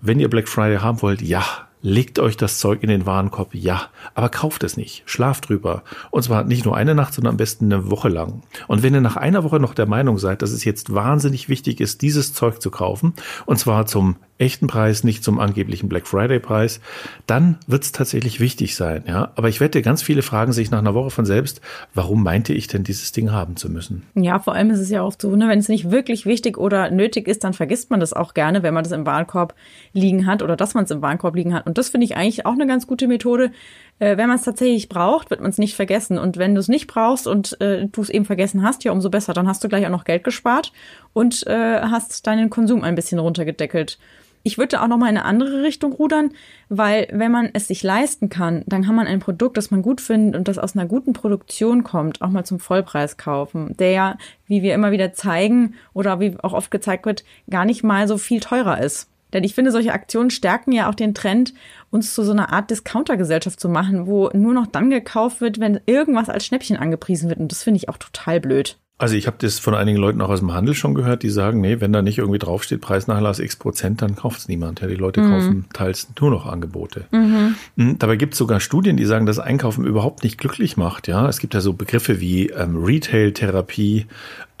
Wenn 0.00 0.18
ihr 0.18 0.30
Black 0.30 0.48
Friday 0.48 0.78
haben 0.78 1.02
wollt, 1.02 1.20
ja, 1.20 1.44
Legt 1.82 2.18
euch 2.18 2.36
das 2.36 2.58
Zeug 2.58 2.82
in 2.82 2.90
den 2.90 3.06
Warenkorb, 3.06 3.54
ja, 3.54 3.88
aber 4.14 4.28
kauft 4.28 4.64
es 4.64 4.76
nicht. 4.76 5.02
Schlaft 5.06 5.48
drüber. 5.48 5.82
Und 6.10 6.22
zwar 6.22 6.44
nicht 6.44 6.66
nur 6.66 6.76
eine 6.76 6.94
Nacht, 6.94 7.14
sondern 7.14 7.32
am 7.32 7.36
besten 7.38 7.72
eine 7.72 7.90
Woche 7.90 8.08
lang. 8.08 8.42
Und 8.68 8.82
wenn 8.82 8.94
ihr 8.94 9.00
nach 9.00 9.16
einer 9.16 9.44
Woche 9.44 9.60
noch 9.60 9.72
der 9.72 9.86
Meinung 9.86 10.18
seid, 10.18 10.42
dass 10.42 10.50
es 10.50 10.64
jetzt 10.64 10.92
wahnsinnig 10.92 11.48
wichtig 11.48 11.80
ist, 11.80 12.02
dieses 12.02 12.34
Zeug 12.34 12.60
zu 12.60 12.70
kaufen, 12.70 13.14
und 13.46 13.58
zwar 13.58 13.86
zum 13.86 14.16
echten 14.40 14.66
Preis, 14.66 15.04
nicht 15.04 15.22
zum 15.22 15.38
angeblichen 15.38 15.88
Black 15.88 16.06
Friday 16.06 16.40
Preis, 16.40 16.80
dann 17.26 17.58
wird 17.66 17.84
es 17.84 17.92
tatsächlich 17.92 18.40
wichtig 18.40 18.74
sein. 18.74 19.04
Ja, 19.06 19.32
aber 19.36 19.48
ich 19.48 19.60
wette, 19.60 19.82
ganz 19.82 20.02
viele 20.02 20.22
fragen 20.22 20.52
sich 20.52 20.70
nach 20.70 20.78
einer 20.78 20.94
Woche 20.94 21.10
von 21.10 21.26
selbst, 21.26 21.60
warum 21.94 22.22
meinte 22.22 22.52
ich 22.52 22.66
denn 22.66 22.82
dieses 22.82 23.12
Ding 23.12 23.32
haben 23.32 23.56
zu 23.56 23.70
müssen? 23.70 24.04
Ja, 24.14 24.38
vor 24.38 24.54
allem 24.54 24.70
ist 24.70 24.80
es 24.80 24.90
ja 24.90 25.04
oft 25.04 25.20
so, 25.20 25.34
ne, 25.36 25.48
wenn 25.48 25.58
es 25.58 25.68
nicht 25.68 25.90
wirklich 25.90 26.26
wichtig 26.26 26.56
oder 26.58 26.90
nötig 26.90 27.28
ist, 27.28 27.44
dann 27.44 27.52
vergisst 27.52 27.90
man 27.90 28.00
das 28.00 28.12
auch 28.12 28.34
gerne, 28.34 28.62
wenn 28.62 28.74
man 28.74 28.84
das 28.84 28.92
im 28.92 29.06
Warenkorb 29.06 29.54
liegen 29.92 30.26
hat 30.26 30.42
oder 30.42 30.56
dass 30.56 30.74
man 30.74 30.84
es 30.84 30.90
im 30.90 31.02
Warenkorb 31.02 31.36
liegen 31.36 31.54
hat. 31.54 31.66
Und 31.66 31.78
das 31.78 31.90
finde 31.90 32.06
ich 32.06 32.16
eigentlich 32.16 32.46
auch 32.46 32.54
eine 32.54 32.66
ganz 32.66 32.86
gute 32.86 33.08
Methode. 33.08 33.52
Äh, 33.98 34.16
wenn 34.16 34.28
man 34.28 34.36
es 34.36 34.44
tatsächlich 34.44 34.88
braucht, 34.88 35.30
wird 35.30 35.40
man 35.40 35.50
es 35.50 35.58
nicht 35.58 35.76
vergessen. 35.76 36.18
Und 36.18 36.38
wenn 36.38 36.54
du 36.54 36.60
es 36.60 36.68
nicht 36.68 36.86
brauchst 36.86 37.26
und 37.26 37.60
äh, 37.60 37.86
du 37.86 38.00
es 38.00 38.10
eben 38.10 38.24
vergessen 38.24 38.62
hast, 38.62 38.82
ja, 38.84 38.92
umso 38.92 39.10
besser. 39.10 39.34
Dann 39.34 39.46
hast 39.46 39.62
du 39.62 39.68
gleich 39.68 39.86
auch 39.86 39.90
noch 39.90 40.04
Geld 40.04 40.24
gespart 40.24 40.72
und 41.12 41.46
äh, 41.46 41.80
hast 41.82 42.26
deinen 42.26 42.50
Konsum 42.50 42.82
ein 42.82 42.94
bisschen 42.94 43.18
runtergedeckelt. 43.18 43.98
Ich 44.42 44.56
würde 44.56 44.80
auch 44.80 44.88
noch 44.88 44.96
mal 44.96 45.10
in 45.10 45.18
eine 45.18 45.26
andere 45.26 45.62
Richtung 45.62 45.92
rudern, 45.92 46.30
weil 46.68 47.08
wenn 47.12 47.30
man 47.30 47.50
es 47.52 47.68
sich 47.68 47.82
leisten 47.82 48.30
kann, 48.30 48.64
dann 48.66 48.84
kann 48.84 48.94
man 48.94 49.06
ein 49.06 49.18
Produkt, 49.18 49.56
das 49.56 49.70
man 49.70 49.82
gut 49.82 50.00
findet 50.00 50.36
und 50.36 50.48
das 50.48 50.58
aus 50.58 50.74
einer 50.74 50.86
guten 50.86 51.12
Produktion 51.12 51.84
kommt, 51.84 52.22
auch 52.22 52.30
mal 52.30 52.44
zum 52.44 52.58
Vollpreis 52.58 53.18
kaufen, 53.18 53.76
der 53.76 53.90
ja, 53.90 54.18
wie 54.46 54.62
wir 54.62 54.74
immer 54.74 54.92
wieder 54.92 55.12
zeigen 55.12 55.74
oder 55.92 56.20
wie 56.20 56.36
auch 56.42 56.54
oft 56.54 56.70
gezeigt 56.70 57.04
wird, 57.04 57.24
gar 57.50 57.66
nicht 57.66 57.82
mal 57.82 58.08
so 58.08 58.16
viel 58.16 58.40
teurer 58.40 58.82
ist. 58.82 59.10
Denn 59.32 59.44
ich 59.44 59.54
finde, 59.54 59.70
solche 59.70 59.92
Aktionen 59.92 60.30
stärken 60.30 60.72
ja 60.72 60.88
auch 60.88 60.94
den 60.94 61.14
Trend, 61.14 61.54
uns 61.90 62.14
zu 62.14 62.22
so 62.22 62.32
einer 62.32 62.52
Art 62.52 62.70
Discounter-Gesellschaft 62.70 63.60
zu 63.60 63.68
machen, 63.68 64.06
wo 64.06 64.30
nur 64.32 64.54
noch 64.54 64.66
dann 64.66 64.90
gekauft 64.90 65.40
wird, 65.40 65.60
wenn 65.60 65.80
irgendwas 65.86 66.28
als 66.28 66.46
Schnäppchen 66.46 66.76
angepriesen 66.76 67.28
wird. 67.28 67.38
Und 67.38 67.52
das 67.52 67.62
finde 67.62 67.78
ich 67.78 67.88
auch 67.88 67.98
total 67.98 68.40
blöd. 68.40 68.78
Also 69.00 69.14
ich 69.14 69.26
habe 69.26 69.38
das 69.40 69.58
von 69.58 69.74
einigen 69.74 69.96
Leuten 69.96 70.20
auch 70.20 70.28
aus 70.28 70.40
dem 70.40 70.52
Handel 70.52 70.74
schon 70.74 70.94
gehört, 70.94 71.22
die 71.22 71.30
sagen, 71.30 71.62
nee, 71.62 71.80
wenn 71.80 71.90
da 71.90 72.02
nicht 72.02 72.18
irgendwie 72.18 72.38
draufsteht, 72.38 72.82
Preisnachlass 72.82 73.38
x 73.38 73.56
Prozent, 73.56 74.02
dann 74.02 74.14
kauft 74.14 74.40
es 74.40 74.48
niemand. 74.48 74.80
Ja, 74.80 74.88
die 74.88 74.94
Leute 74.94 75.22
mhm. 75.22 75.30
kaufen 75.30 75.64
teils 75.72 76.08
nur 76.20 76.30
noch 76.30 76.44
Angebote. 76.44 77.06
Mhm. 77.10 77.54
Hm, 77.78 77.98
dabei 77.98 78.16
gibt 78.16 78.34
es 78.34 78.38
sogar 78.38 78.60
Studien, 78.60 78.98
die 78.98 79.06
sagen, 79.06 79.24
dass 79.24 79.38
Einkaufen 79.38 79.86
überhaupt 79.86 80.22
nicht 80.22 80.36
glücklich 80.36 80.76
macht. 80.76 81.08
Ja, 81.08 81.26
es 81.30 81.38
gibt 81.38 81.54
ja 81.54 81.62
so 81.62 81.72
Begriffe 81.72 82.20
wie 82.20 82.48
ähm, 82.48 82.76
Retail-Therapie 82.76 84.06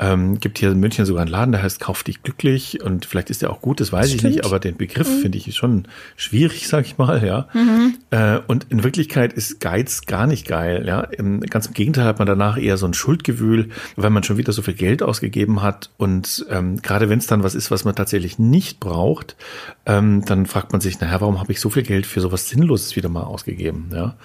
ähm, 0.00 0.40
gibt 0.40 0.58
hier 0.58 0.70
in 0.70 0.80
München 0.80 1.04
sogar 1.04 1.22
einen 1.22 1.30
Laden, 1.30 1.52
der 1.52 1.62
heißt 1.62 1.78
Kauf 1.78 2.02
dich 2.02 2.22
glücklich 2.22 2.82
und 2.82 3.04
vielleicht 3.04 3.28
ist 3.28 3.42
der 3.42 3.50
auch 3.50 3.60
gut, 3.60 3.80
das 3.80 3.92
weiß 3.92 4.08
Stimmt. 4.08 4.24
ich 4.24 4.36
nicht, 4.36 4.44
aber 4.46 4.58
den 4.58 4.76
Begriff 4.76 5.08
mhm. 5.08 5.20
finde 5.20 5.38
ich 5.38 5.54
schon 5.54 5.84
schwierig, 6.16 6.68
sag 6.68 6.86
ich 6.86 6.96
mal, 6.96 7.24
ja. 7.24 7.48
Mhm. 7.52 7.98
Äh, 8.10 8.38
und 8.46 8.66
in 8.70 8.82
Wirklichkeit 8.82 9.34
ist 9.34 9.60
Geiz 9.60 10.06
gar 10.06 10.26
nicht 10.26 10.48
geil, 10.48 10.84
ja. 10.86 11.02
Im, 11.02 11.40
ganz 11.40 11.66
im 11.66 11.74
Gegenteil 11.74 12.06
hat 12.06 12.18
man 12.18 12.26
danach 12.26 12.56
eher 12.56 12.78
so 12.78 12.86
ein 12.86 12.94
Schuldgewühl, 12.94 13.68
weil 13.96 14.08
man 14.08 14.22
schon 14.22 14.29
wieder 14.36 14.52
so 14.52 14.62
viel 14.62 14.74
Geld 14.74 15.02
ausgegeben 15.02 15.62
hat 15.62 15.90
und 15.96 16.46
ähm, 16.50 16.80
gerade 16.82 17.08
wenn 17.08 17.18
es 17.18 17.26
dann 17.26 17.42
was 17.42 17.54
ist, 17.54 17.70
was 17.70 17.84
man 17.84 17.94
tatsächlich 17.94 18.38
nicht 18.38 18.80
braucht, 18.80 19.36
ähm, 19.86 20.24
dann 20.24 20.46
fragt 20.46 20.72
man 20.72 20.80
sich, 20.80 21.00
naja, 21.00 21.20
warum 21.20 21.40
habe 21.40 21.52
ich 21.52 21.60
so 21.60 21.70
viel 21.70 21.82
Geld 21.82 22.06
für 22.06 22.20
sowas 22.20 22.48
Sinnloses 22.48 22.96
wieder 22.96 23.08
mal 23.08 23.22
ausgegeben? 23.22 23.90
Ja? 23.92 24.16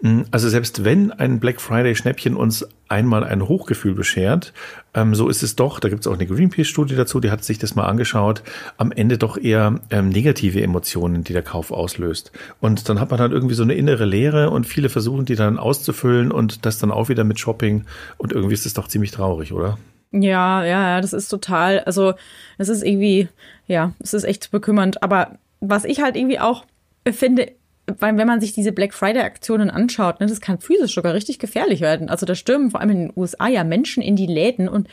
Mm, 0.00 0.22
also 0.30 0.48
selbst 0.48 0.84
wenn 0.84 1.12
ein 1.12 1.40
Black 1.40 1.60
Friday 1.60 1.94
Schnäppchen 1.94 2.36
uns 2.36 2.66
einmal 2.88 3.24
ein 3.24 3.46
Hochgefühl 3.46 3.94
beschert, 3.94 4.52
ähm, 4.94 5.14
so 5.14 5.28
ist 5.28 5.42
es 5.42 5.56
doch, 5.56 5.80
da 5.80 5.88
gibt 5.88 6.00
es 6.00 6.06
auch 6.06 6.14
eine 6.14 6.26
Greenpeace-Studie 6.26 6.96
dazu, 6.96 7.20
die 7.20 7.30
hat 7.30 7.44
sich 7.44 7.58
das 7.58 7.74
mal 7.74 7.86
angeschaut, 7.86 8.42
am 8.76 8.92
Ende 8.92 9.18
doch 9.18 9.36
eher 9.36 9.80
ähm, 9.90 10.08
negative 10.08 10.62
Emotionen, 10.62 11.24
die 11.24 11.32
der 11.32 11.42
Kauf 11.42 11.70
auslöst. 11.70 12.32
Und 12.60 12.88
dann 12.88 13.00
hat 13.00 13.10
man 13.10 13.18
dann 13.18 13.32
irgendwie 13.32 13.54
so 13.54 13.62
eine 13.62 13.74
innere 13.74 14.04
Leere 14.04 14.50
und 14.50 14.66
viele 14.66 14.88
versuchen 14.88 15.24
die 15.24 15.36
dann 15.36 15.58
auszufüllen 15.58 16.32
und 16.32 16.66
das 16.66 16.78
dann 16.78 16.90
auch 16.90 17.08
wieder 17.08 17.24
mit 17.24 17.38
Shopping 17.38 17.84
und 18.16 18.32
irgendwie 18.32 18.54
ist 18.54 18.66
es 18.66 18.74
doch 18.74 18.88
ziemlich 18.88 19.10
traurig, 19.10 19.52
oder? 19.52 19.78
Ja, 20.10 20.64
ja, 20.64 20.88
ja, 20.88 21.00
das 21.00 21.12
ist 21.12 21.28
total, 21.28 21.80
also 21.80 22.14
es 22.56 22.68
ist 22.68 22.82
irgendwie, 22.82 23.28
ja, 23.66 23.92
es 24.00 24.14
ist 24.14 24.24
echt 24.24 24.50
bekümmernd. 24.50 25.02
Aber 25.02 25.38
was 25.60 25.84
ich 25.84 26.00
halt 26.00 26.16
irgendwie 26.16 26.40
auch 26.40 26.64
finde, 27.12 27.52
weil 27.98 28.16
wenn 28.16 28.26
man 28.26 28.40
sich 28.40 28.52
diese 28.52 28.72
Black 28.72 28.94
Friday-Aktionen 28.94 29.70
anschaut, 29.70 30.20
ne, 30.20 30.26
das 30.26 30.40
kann 30.40 30.58
physisch 30.58 30.94
sogar 30.94 31.14
richtig 31.14 31.38
gefährlich 31.38 31.80
werden. 31.80 32.08
Also 32.08 32.26
da 32.26 32.34
stürmen 32.34 32.70
vor 32.70 32.80
allem 32.80 32.90
in 32.90 32.98
den 32.98 33.12
USA 33.16 33.48
ja 33.48 33.64
Menschen 33.64 34.02
in 34.02 34.16
die 34.16 34.26
Läden 34.26 34.68
und 34.68 34.88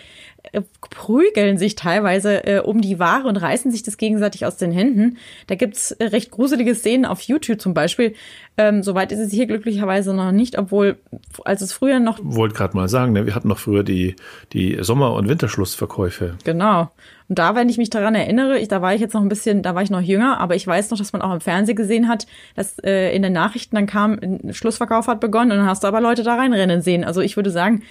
prügeln 0.89 1.57
sich 1.57 1.75
teilweise 1.75 2.45
äh, 2.45 2.59
um 2.59 2.81
die 2.81 2.99
Ware 2.99 3.27
und 3.27 3.37
reißen 3.37 3.71
sich 3.71 3.83
das 3.83 3.97
gegenseitig 3.97 4.45
aus 4.45 4.57
den 4.57 4.71
Händen. 4.71 5.17
Da 5.47 5.55
gibt's 5.55 5.91
äh, 5.91 6.05
recht 6.05 6.31
gruselige 6.31 6.75
Szenen 6.75 7.05
auf 7.05 7.21
YouTube 7.21 7.61
zum 7.61 7.73
Beispiel. 7.73 8.13
Ähm, 8.57 8.83
Soweit 8.83 9.11
ist 9.11 9.19
es 9.19 9.31
hier 9.31 9.47
glücklicherweise 9.47 10.13
noch 10.13 10.31
nicht, 10.31 10.57
obwohl 10.57 10.97
als 11.43 11.61
es 11.61 11.73
früher 11.73 11.99
noch. 11.99 12.19
Wollte 12.21 12.55
gerade 12.55 12.75
mal 12.75 12.87
sagen, 12.87 13.13
ne, 13.13 13.25
wir 13.25 13.35
hatten 13.35 13.47
noch 13.47 13.59
früher 13.59 13.83
die, 13.83 14.15
die 14.53 14.77
Sommer- 14.81 15.13
und 15.13 15.27
Winterschlussverkäufe. 15.27 16.35
Genau. 16.43 16.91
Und 17.27 17.39
da, 17.39 17.55
wenn 17.55 17.69
ich 17.69 17.77
mich 17.77 17.89
daran 17.89 18.13
erinnere, 18.13 18.59
ich, 18.59 18.67
da 18.67 18.81
war 18.81 18.93
ich 18.93 19.01
jetzt 19.01 19.13
noch 19.13 19.21
ein 19.21 19.29
bisschen, 19.29 19.63
da 19.63 19.73
war 19.73 19.81
ich 19.81 19.89
noch 19.89 20.01
jünger, 20.01 20.39
aber 20.39 20.55
ich 20.55 20.65
weiß 20.65 20.91
noch, 20.91 20.97
dass 20.97 21.11
man 21.11 21.23
auch 21.23 21.33
im 21.33 21.41
Fernsehen 21.41 21.75
gesehen 21.75 22.07
hat, 22.07 22.27
dass 22.55 22.77
äh, 22.79 23.15
in 23.15 23.23
den 23.23 23.33
Nachrichten 23.33 23.75
dann 23.75 23.87
kam, 23.87 24.19
Schlussverkauf 24.51 25.07
hat 25.07 25.19
begonnen 25.19 25.51
und 25.51 25.57
dann 25.57 25.67
hast 25.67 25.83
du 25.83 25.87
aber 25.87 26.01
Leute 26.01 26.23
da 26.23 26.35
reinrennen 26.35 26.81
sehen. 26.81 27.03
Also 27.03 27.21
ich 27.21 27.35
würde 27.35 27.49
sagen, 27.49 27.81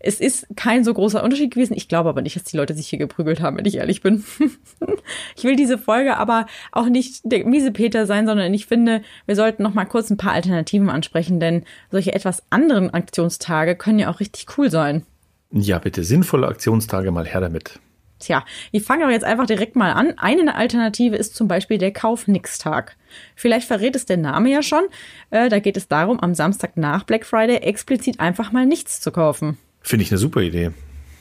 es 0.00 0.20
ist 0.20 0.46
kein 0.56 0.84
so 0.84 0.94
großer 0.94 1.22
Unterschied 1.22 1.52
gewesen. 1.52 1.74
Ich 1.76 1.88
glaube 1.88 2.08
aber 2.08 2.22
nicht, 2.22 2.36
dass 2.36 2.44
die 2.44 2.56
Leute 2.56 2.74
sich 2.74 2.88
hier 2.88 2.98
geprügelt 2.98 3.40
haben, 3.40 3.56
wenn 3.56 3.64
ich 3.64 3.76
ehrlich 3.76 4.00
bin. 4.00 4.24
ich 5.36 5.44
will 5.44 5.56
diese 5.56 5.78
Folge 5.78 6.16
aber 6.16 6.46
auch 6.72 6.86
nicht 6.86 7.20
der 7.24 7.44
miese 7.46 7.72
Peter 7.72 8.06
sein, 8.06 8.26
sondern 8.26 8.52
ich 8.54 8.66
finde, 8.66 9.02
wir 9.26 9.36
sollten 9.36 9.62
noch 9.62 9.74
mal 9.74 9.86
kurz 9.86 10.10
ein 10.10 10.16
paar 10.16 10.32
Alternativen 10.32 10.90
ansprechen, 10.90 11.40
denn 11.40 11.64
solche 11.90 12.14
etwas 12.14 12.42
anderen 12.50 12.94
Aktionstage 12.94 13.76
können 13.76 13.98
ja 13.98 14.10
auch 14.10 14.20
richtig 14.20 14.46
cool 14.56 14.70
sein. 14.70 15.04
Ja, 15.50 15.78
bitte 15.78 16.04
sinnvolle 16.04 16.46
Aktionstage 16.46 17.10
mal 17.10 17.26
her 17.26 17.40
damit. 17.40 17.80
Tja, 18.18 18.44
ich 18.72 18.82
fange 18.82 19.04
aber 19.04 19.12
jetzt 19.12 19.24
einfach 19.24 19.46
direkt 19.46 19.76
mal 19.76 19.92
an. 19.92 20.14
Eine 20.18 20.56
Alternative 20.56 21.14
ist 21.14 21.36
zum 21.36 21.46
Beispiel 21.46 21.78
der 21.78 21.92
Kauf-Nix-Tag. 21.92 22.96
Vielleicht 23.36 23.68
verrät 23.68 23.94
es 23.94 24.06
der 24.06 24.16
Name 24.16 24.50
ja 24.50 24.62
schon. 24.62 24.84
Äh, 25.30 25.48
da 25.48 25.60
geht 25.60 25.76
es 25.76 25.86
darum, 25.86 26.18
am 26.18 26.34
Samstag 26.34 26.76
nach 26.76 27.04
Black 27.04 27.24
Friday 27.24 27.58
explizit 27.58 28.18
einfach 28.18 28.50
mal 28.50 28.66
nichts 28.66 29.00
zu 29.00 29.12
kaufen. 29.12 29.56
Finde 29.88 30.02
ich 30.02 30.10
eine 30.10 30.18
super 30.18 30.42
Idee. 30.42 30.70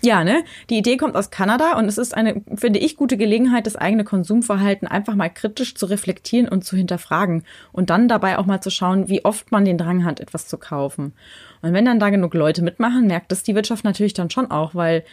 Ja, 0.01 0.25
ne? 0.25 0.43
Die 0.69 0.77
Idee 0.77 0.97
kommt 0.97 1.15
aus 1.15 1.29
Kanada 1.29 1.77
und 1.77 1.86
es 1.86 1.97
ist 1.97 2.13
eine, 2.13 2.41
finde 2.53 2.79
ich, 2.79 2.97
gute 2.97 3.15
Gelegenheit, 3.15 3.65
das 3.65 3.77
eigene 3.77 4.03
Konsumverhalten 4.03 4.89
einfach 4.89 5.15
mal 5.15 5.29
kritisch 5.29 5.74
zu 5.74 5.86
reflektieren 5.86 6.50
und 6.50 6.65
zu 6.65 6.75
hinterfragen 6.75 7.43
und 7.71 7.89
dann 7.89 8.09
dabei 8.09 8.38
auch 8.38 8.45
mal 8.45 8.59
zu 8.59 8.69
schauen, 8.69 9.07
wie 9.07 9.24
oft 9.24 9.53
man 9.53 9.63
den 9.63 9.77
Drang 9.77 10.03
hat, 10.03 10.19
etwas 10.19 10.50
zu 10.50 10.57
kaufen. 10.57 11.13
Und 11.62 11.71
wenn 11.71 11.86
dann 11.86 12.01
da 12.01 12.09
genug 12.09 12.33
Leute 12.33 12.62
mitmachen, 12.62 13.07
merkt 13.07 13.31
das 13.31 13.43
die 13.43 13.55
Wirtschaft 13.55 13.86
natürlich 13.86 14.13
dann 14.13 14.29
schon 14.29 14.51
auch, 14.51 14.75
weil 14.75 15.05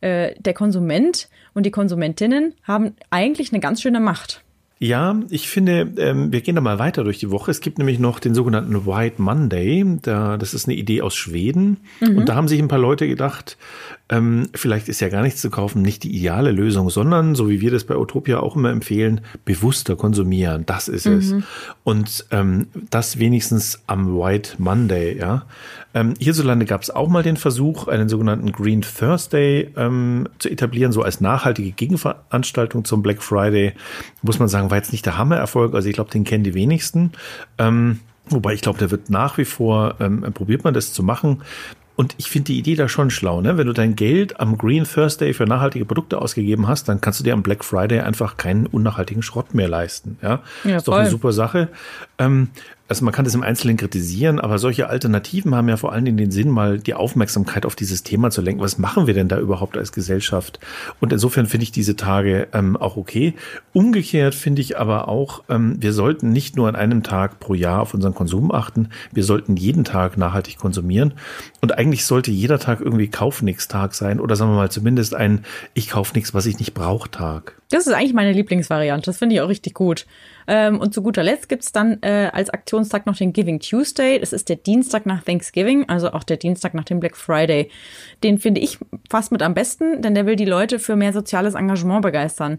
äh, 0.00 0.34
der 0.38 0.54
Konsument 0.54 1.28
und 1.52 1.66
die 1.66 1.70
Konsumentinnen 1.70 2.54
haben 2.62 2.96
eigentlich 3.10 3.52
eine 3.52 3.60
ganz 3.60 3.82
schöne 3.82 4.00
Macht. 4.00 4.42
Ja, 4.82 5.20
ich 5.30 5.48
finde, 5.48 5.92
ähm, 5.96 6.32
wir 6.32 6.40
gehen 6.40 6.56
da 6.56 6.60
mal 6.60 6.80
weiter 6.80 7.04
durch 7.04 7.20
die 7.20 7.30
Woche. 7.30 7.52
Es 7.52 7.60
gibt 7.60 7.78
nämlich 7.78 8.00
noch 8.00 8.18
den 8.18 8.34
sogenannten 8.34 8.84
White 8.84 9.22
Monday. 9.22 9.84
Da, 10.02 10.36
das 10.36 10.54
ist 10.54 10.66
eine 10.66 10.74
Idee 10.74 11.02
aus 11.02 11.14
Schweden. 11.14 11.76
Mhm. 12.00 12.18
Und 12.18 12.28
da 12.28 12.34
haben 12.34 12.48
sich 12.48 12.58
ein 12.58 12.66
paar 12.66 12.80
Leute 12.80 13.06
gedacht, 13.06 13.58
ähm, 14.12 14.50
vielleicht 14.54 14.90
ist 14.90 15.00
ja 15.00 15.08
gar 15.08 15.22
nichts 15.22 15.40
zu 15.40 15.48
kaufen 15.48 15.80
nicht 15.80 16.02
die 16.02 16.14
ideale 16.14 16.52
Lösung, 16.52 16.90
sondern, 16.90 17.34
so 17.34 17.48
wie 17.48 17.62
wir 17.62 17.70
das 17.70 17.84
bei 17.84 17.96
Utopia 17.96 18.40
auch 18.40 18.56
immer 18.56 18.68
empfehlen, 18.68 19.22
bewusster 19.46 19.96
konsumieren. 19.96 20.66
Das 20.66 20.86
ist 20.86 21.06
mhm. 21.06 21.12
es. 21.14 21.34
Und 21.82 22.26
ähm, 22.30 22.66
das 22.90 23.18
wenigstens 23.18 23.80
am 23.86 24.18
White 24.18 24.56
Monday, 24.58 25.18
ja. 25.18 25.46
Ähm, 25.94 26.12
hierzulande 26.18 26.66
gab 26.66 26.82
es 26.82 26.90
auch 26.90 27.08
mal 27.08 27.22
den 27.22 27.38
Versuch, 27.38 27.88
einen 27.88 28.10
sogenannten 28.10 28.52
Green 28.52 28.82
Thursday 28.82 29.70
ähm, 29.76 30.28
zu 30.38 30.50
etablieren, 30.50 30.92
so 30.92 31.00
als 31.00 31.22
nachhaltige 31.22 31.70
Gegenveranstaltung 31.70 32.84
zum 32.84 33.02
Black 33.02 33.22
Friday. 33.22 33.72
Muss 34.20 34.38
man 34.38 34.48
sagen, 34.48 34.70
war 34.70 34.76
jetzt 34.76 34.92
nicht 34.92 35.06
der 35.06 35.16
Hammererfolg. 35.16 35.74
Also 35.74 35.88
ich 35.88 35.94
glaube, 35.94 36.10
den 36.10 36.24
kennen 36.24 36.44
die 36.44 36.54
wenigsten. 36.54 37.12
Ähm, 37.56 38.00
Wobei 38.28 38.54
ich 38.54 38.60
glaube, 38.60 38.78
der 38.78 38.90
wird 38.90 39.10
nach 39.10 39.36
wie 39.36 39.44
vor, 39.44 39.96
ähm, 39.98 40.20
probiert 40.32 40.62
man 40.62 40.74
das 40.74 40.92
zu 40.92 41.02
machen. 41.02 41.42
Und 41.94 42.14
ich 42.16 42.30
finde 42.30 42.46
die 42.46 42.58
Idee 42.58 42.74
da 42.74 42.88
schon 42.88 43.10
schlau, 43.10 43.42
ne? 43.42 43.58
Wenn 43.58 43.66
du 43.66 43.72
dein 43.72 43.96
Geld 43.96 44.40
am 44.40 44.56
Green 44.56 44.84
Thursday 44.84 45.34
für 45.34 45.44
nachhaltige 45.44 45.84
Produkte 45.84 46.20
ausgegeben 46.20 46.66
hast, 46.66 46.88
dann 46.88 47.00
kannst 47.00 47.20
du 47.20 47.24
dir 47.24 47.34
am 47.34 47.42
Black 47.42 47.64
Friday 47.64 48.00
einfach 48.00 48.36
keinen 48.36 48.66
unnachhaltigen 48.66 49.22
Schrott 49.22 49.54
mehr 49.54 49.68
leisten. 49.68 50.18
Ja, 50.22 50.40
ja 50.64 50.76
ist 50.76 50.84
voll. 50.86 50.94
doch 50.94 51.00
eine 51.00 51.10
super 51.10 51.32
Sache. 51.32 51.68
Ähm, 52.18 52.48
also 52.92 53.06
man 53.06 53.14
kann 53.14 53.24
das 53.24 53.34
im 53.34 53.42
Einzelnen 53.42 53.78
kritisieren, 53.78 54.38
aber 54.38 54.58
solche 54.58 54.90
Alternativen 54.90 55.54
haben 55.54 55.66
ja 55.66 55.78
vor 55.78 55.94
allen 55.94 56.04
Dingen 56.04 56.18
den 56.18 56.30
Sinn, 56.30 56.50
mal 56.50 56.78
die 56.78 56.92
Aufmerksamkeit 56.92 57.64
auf 57.64 57.74
dieses 57.74 58.02
Thema 58.02 58.30
zu 58.30 58.42
lenken. 58.42 58.60
Was 58.60 58.76
machen 58.76 59.06
wir 59.06 59.14
denn 59.14 59.28
da 59.28 59.38
überhaupt 59.38 59.78
als 59.78 59.92
Gesellschaft? 59.92 60.60
Und 61.00 61.10
insofern 61.10 61.46
finde 61.46 61.64
ich 61.64 61.72
diese 61.72 61.96
Tage 61.96 62.48
ähm, 62.52 62.76
auch 62.76 62.98
okay. 62.98 63.32
Umgekehrt 63.72 64.34
finde 64.34 64.60
ich 64.60 64.78
aber 64.78 65.08
auch, 65.08 65.42
ähm, 65.48 65.76
wir 65.78 65.94
sollten 65.94 66.32
nicht 66.32 66.56
nur 66.56 66.68
an 66.68 66.76
einem 66.76 67.02
Tag 67.02 67.40
pro 67.40 67.54
Jahr 67.54 67.80
auf 67.80 67.94
unseren 67.94 68.12
Konsum 68.12 68.52
achten, 68.52 68.90
wir 69.10 69.24
sollten 69.24 69.56
jeden 69.56 69.84
Tag 69.84 70.18
nachhaltig 70.18 70.58
konsumieren. 70.58 71.14
Und 71.62 71.78
eigentlich 71.78 72.04
sollte 72.04 72.30
jeder 72.30 72.58
Tag 72.58 72.82
irgendwie 72.82 73.08
Kauf-Nix-Tag 73.08 73.94
sein 73.94 74.20
oder 74.20 74.36
sagen 74.36 74.50
wir 74.50 74.56
mal 74.56 74.70
zumindest 74.70 75.14
ein 75.14 75.46
Ich 75.72 75.88
kauf 75.88 76.12
nichts, 76.12 76.34
was 76.34 76.44
ich 76.44 76.58
nicht 76.58 76.74
brauche 76.74 77.10
Tag. 77.10 77.56
Das 77.72 77.86
ist 77.86 77.94
eigentlich 77.94 78.12
meine 78.12 78.32
Lieblingsvariante. 78.32 79.06
Das 79.06 79.16
finde 79.16 79.34
ich 79.34 79.40
auch 79.40 79.48
richtig 79.48 79.72
gut. 79.72 80.06
Ähm, 80.46 80.78
und 80.78 80.92
zu 80.92 81.02
guter 81.02 81.22
Letzt 81.22 81.48
gibt's 81.48 81.72
dann 81.72 81.98
äh, 82.02 82.30
als 82.32 82.50
Aktionstag 82.82 83.06
noch 83.06 83.16
den 83.16 83.32
Giving 83.32 83.60
Tuesday. 83.60 84.18
Das 84.18 84.32
ist 84.32 84.48
der 84.48 84.56
Dienstag 84.56 85.06
nach 85.06 85.22
Thanksgiving, 85.22 85.88
also 85.88 86.12
auch 86.12 86.24
der 86.24 86.36
Dienstag 86.36 86.74
nach 86.74 86.84
dem 86.84 86.98
Black 86.98 87.16
Friday. 87.16 87.70
Den 88.24 88.38
finde 88.38 88.60
ich 88.60 88.78
fast 89.08 89.30
mit 89.30 89.40
am 89.40 89.54
besten, 89.54 90.02
denn 90.02 90.16
der 90.16 90.26
will 90.26 90.34
die 90.34 90.44
Leute 90.44 90.80
für 90.80 90.96
mehr 90.96 91.12
soziales 91.12 91.54
Engagement 91.54 92.02
begeistern. 92.02 92.58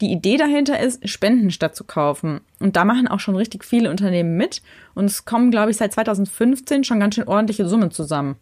Die 0.00 0.12
Idee 0.12 0.36
dahinter 0.36 0.78
ist, 0.78 1.08
Spenden 1.08 1.50
statt 1.50 1.74
zu 1.74 1.82
kaufen. 1.82 2.42
Und 2.60 2.76
da 2.76 2.84
machen 2.84 3.08
auch 3.08 3.18
schon 3.18 3.34
richtig 3.34 3.64
viele 3.64 3.90
Unternehmen 3.90 4.36
mit. 4.36 4.62
Und 4.94 5.06
es 5.06 5.24
kommen, 5.24 5.50
glaube 5.50 5.72
ich, 5.72 5.76
seit 5.76 5.92
2015 5.92 6.84
schon 6.84 7.00
ganz 7.00 7.16
schön 7.16 7.26
ordentliche 7.26 7.66
Summen 7.66 7.90
zusammen. 7.90 8.36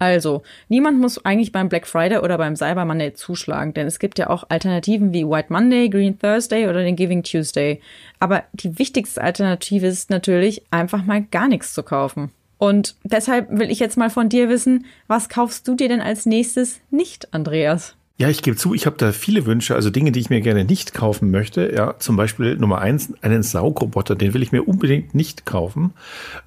Also, 0.00 0.42
niemand 0.68 1.00
muss 1.00 1.24
eigentlich 1.24 1.50
beim 1.50 1.68
Black 1.68 1.86
Friday 1.86 2.18
oder 2.18 2.38
beim 2.38 2.54
Cyber 2.54 2.84
Monday 2.84 3.14
zuschlagen, 3.14 3.74
denn 3.74 3.88
es 3.88 3.98
gibt 3.98 4.18
ja 4.18 4.30
auch 4.30 4.44
Alternativen 4.48 5.12
wie 5.12 5.26
White 5.26 5.52
Monday, 5.52 5.88
Green 5.88 6.18
Thursday 6.18 6.68
oder 6.68 6.84
den 6.84 6.94
Giving 6.94 7.24
Tuesday. 7.24 7.80
Aber 8.20 8.44
die 8.52 8.78
wichtigste 8.78 9.20
Alternative 9.20 9.86
ist 9.86 10.10
natürlich, 10.10 10.62
einfach 10.70 11.04
mal 11.04 11.22
gar 11.22 11.48
nichts 11.48 11.74
zu 11.74 11.82
kaufen. 11.82 12.30
Und 12.58 12.96
deshalb 13.02 13.50
will 13.50 13.70
ich 13.70 13.80
jetzt 13.80 13.96
mal 13.96 14.10
von 14.10 14.28
dir 14.28 14.48
wissen, 14.48 14.86
was 15.08 15.28
kaufst 15.28 15.66
du 15.66 15.74
dir 15.74 15.88
denn 15.88 16.00
als 16.00 16.26
nächstes 16.26 16.80
nicht, 16.90 17.32
Andreas? 17.34 17.97
Ja, 18.20 18.28
ich 18.28 18.42
gebe 18.42 18.56
zu, 18.56 18.74
ich 18.74 18.84
habe 18.86 18.96
da 18.96 19.12
viele 19.12 19.46
Wünsche, 19.46 19.76
also 19.76 19.90
Dinge, 19.90 20.10
die 20.10 20.18
ich 20.18 20.28
mir 20.28 20.40
gerne 20.40 20.64
nicht 20.64 20.92
kaufen 20.92 21.30
möchte. 21.30 21.72
Ja, 21.72 22.00
zum 22.00 22.16
Beispiel 22.16 22.56
Nummer 22.56 22.80
eins, 22.80 23.12
einen 23.22 23.44
Saugroboter, 23.44 24.16
den 24.16 24.34
will 24.34 24.42
ich 24.42 24.50
mir 24.50 24.66
unbedingt 24.66 25.14
nicht 25.14 25.46
kaufen, 25.46 25.92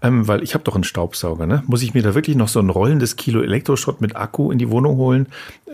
ähm, 0.01 0.27
weil 0.27 0.43
ich 0.43 0.53
habe 0.53 0.65
doch 0.65 0.75
einen 0.75 0.83
Staubsauger. 0.83 1.45
Ne? 1.45 1.63
Muss 1.67 1.81
ich 1.81 1.93
mir 1.93 2.03
da 2.03 2.13
wirklich 2.13 2.35
noch 2.35 2.49
so 2.49 2.59
ein 2.59 2.69
rollendes 2.69 3.15
Kilo 3.15 3.41
Elektroschrott 3.41 4.01
mit 4.01 4.17
Akku 4.17 4.51
in 4.51 4.57
die 4.57 4.69
Wohnung 4.69 4.97
holen? 4.97 5.27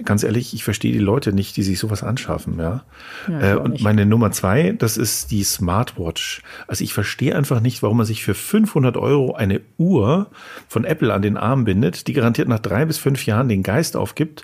Ganz 0.05 0.21
ehrlich, 0.21 0.53
ich 0.53 0.63
verstehe 0.63 0.93
die 0.93 0.99
Leute 0.99 1.33
nicht, 1.33 1.57
die 1.57 1.63
sich 1.63 1.79
sowas 1.79 2.03
anschaffen. 2.03 2.59
Ja, 2.59 2.83
ja 3.27 3.53
äh, 3.53 3.55
und 3.55 3.81
meine 3.81 4.05
Nummer 4.05 4.29
zwei, 4.31 4.75
das 4.77 4.97
ist 4.97 5.31
die 5.31 5.43
Smartwatch. 5.43 6.43
Also 6.67 6.83
ich 6.83 6.93
verstehe 6.93 7.35
einfach 7.35 7.59
nicht, 7.59 7.81
warum 7.81 7.97
man 7.97 8.05
sich 8.05 8.23
für 8.23 8.35
500 8.35 8.97
Euro 8.97 9.33
eine 9.33 9.61
Uhr 9.79 10.27
von 10.67 10.85
Apple 10.85 11.11
an 11.11 11.23
den 11.23 11.37
Arm 11.37 11.65
bindet, 11.65 12.05
die 12.05 12.13
garantiert 12.13 12.49
nach 12.49 12.59
drei 12.59 12.85
bis 12.85 12.99
fünf 12.99 13.25
Jahren 13.25 13.49
den 13.49 13.63
Geist 13.63 13.97
aufgibt 13.97 14.43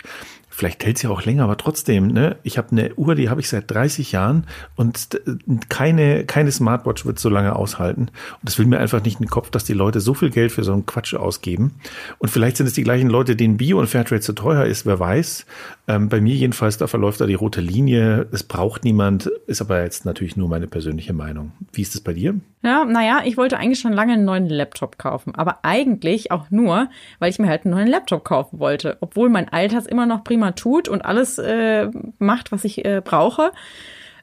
vielleicht 0.54 0.84
hält 0.84 0.98
sie 0.98 1.08
auch 1.08 1.24
länger, 1.24 1.44
aber 1.44 1.56
trotzdem, 1.56 2.06
ne? 2.06 2.36
Ich 2.44 2.58
habe 2.58 2.70
eine 2.70 2.94
Uhr, 2.94 3.14
die 3.16 3.28
habe 3.28 3.40
ich 3.40 3.48
seit 3.48 3.70
30 3.70 4.12
Jahren 4.12 4.46
und 4.76 5.20
keine, 5.68 6.24
keine 6.24 6.52
Smartwatch 6.52 7.04
wird 7.04 7.18
so 7.18 7.28
lange 7.28 7.56
aushalten. 7.56 8.02
Und 8.40 8.48
es 8.48 8.58
will 8.58 8.66
mir 8.66 8.78
einfach 8.78 9.02
nicht 9.02 9.18
in 9.18 9.26
den 9.26 9.30
Kopf, 9.30 9.50
dass 9.50 9.64
die 9.64 9.72
Leute 9.72 10.00
so 10.00 10.14
viel 10.14 10.30
Geld 10.30 10.52
für 10.52 10.62
so 10.62 10.72
einen 10.72 10.86
Quatsch 10.86 11.14
ausgeben. 11.14 11.74
Und 12.18 12.28
vielleicht 12.28 12.56
sind 12.56 12.66
es 12.66 12.72
die 12.72 12.84
gleichen 12.84 13.10
Leute, 13.10 13.34
denen 13.34 13.56
Bio 13.56 13.80
und 13.80 13.88
Fairtrade 13.88 14.20
zu 14.20 14.32
teuer 14.32 14.64
ist, 14.64 14.86
wer 14.86 15.00
weiß. 15.00 15.44
Ähm, 15.88 16.08
bei 16.08 16.20
mir 16.20 16.34
jedenfalls, 16.34 16.78
da 16.78 16.86
verläuft 16.86 17.20
da 17.20 17.26
die 17.26 17.34
rote 17.34 17.60
Linie. 17.60 18.26
Es 18.30 18.44
braucht 18.44 18.84
niemand, 18.84 19.26
ist 19.46 19.60
aber 19.60 19.82
jetzt 19.82 20.04
natürlich 20.06 20.36
nur 20.36 20.48
meine 20.48 20.68
persönliche 20.68 21.12
Meinung. 21.12 21.52
Wie 21.72 21.82
ist 21.82 21.94
es 21.94 22.00
bei 22.00 22.12
dir? 22.12 22.34
Ja, 22.62 22.84
naja, 22.86 23.22
ich 23.24 23.36
wollte 23.36 23.58
eigentlich 23.58 23.80
schon 23.80 23.92
lange 23.92 24.14
einen 24.14 24.24
neuen 24.24 24.48
Laptop 24.48 24.96
kaufen, 24.96 25.34
aber 25.34 25.58
eigentlich 25.62 26.30
auch 26.30 26.50
nur, 26.50 26.88
weil 27.18 27.28
ich 27.28 27.38
mir 27.38 27.48
halt 27.48 27.66
einen 27.66 27.74
neuen 27.74 27.88
Laptop 27.88 28.24
kaufen 28.24 28.58
wollte, 28.58 28.96
obwohl 29.00 29.28
mein 29.28 29.50
Alters 29.50 29.84
immer 29.84 30.06
noch 30.06 30.24
prima 30.24 30.43
immer 30.44 30.54
tut 30.54 30.88
und 30.88 31.04
alles 31.04 31.38
äh, 31.38 31.88
macht, 32.18 32.52
was 32.52 32.64
ich 32.64 32.84
äh, 32.84 33.00
brauche. 33.02 33.52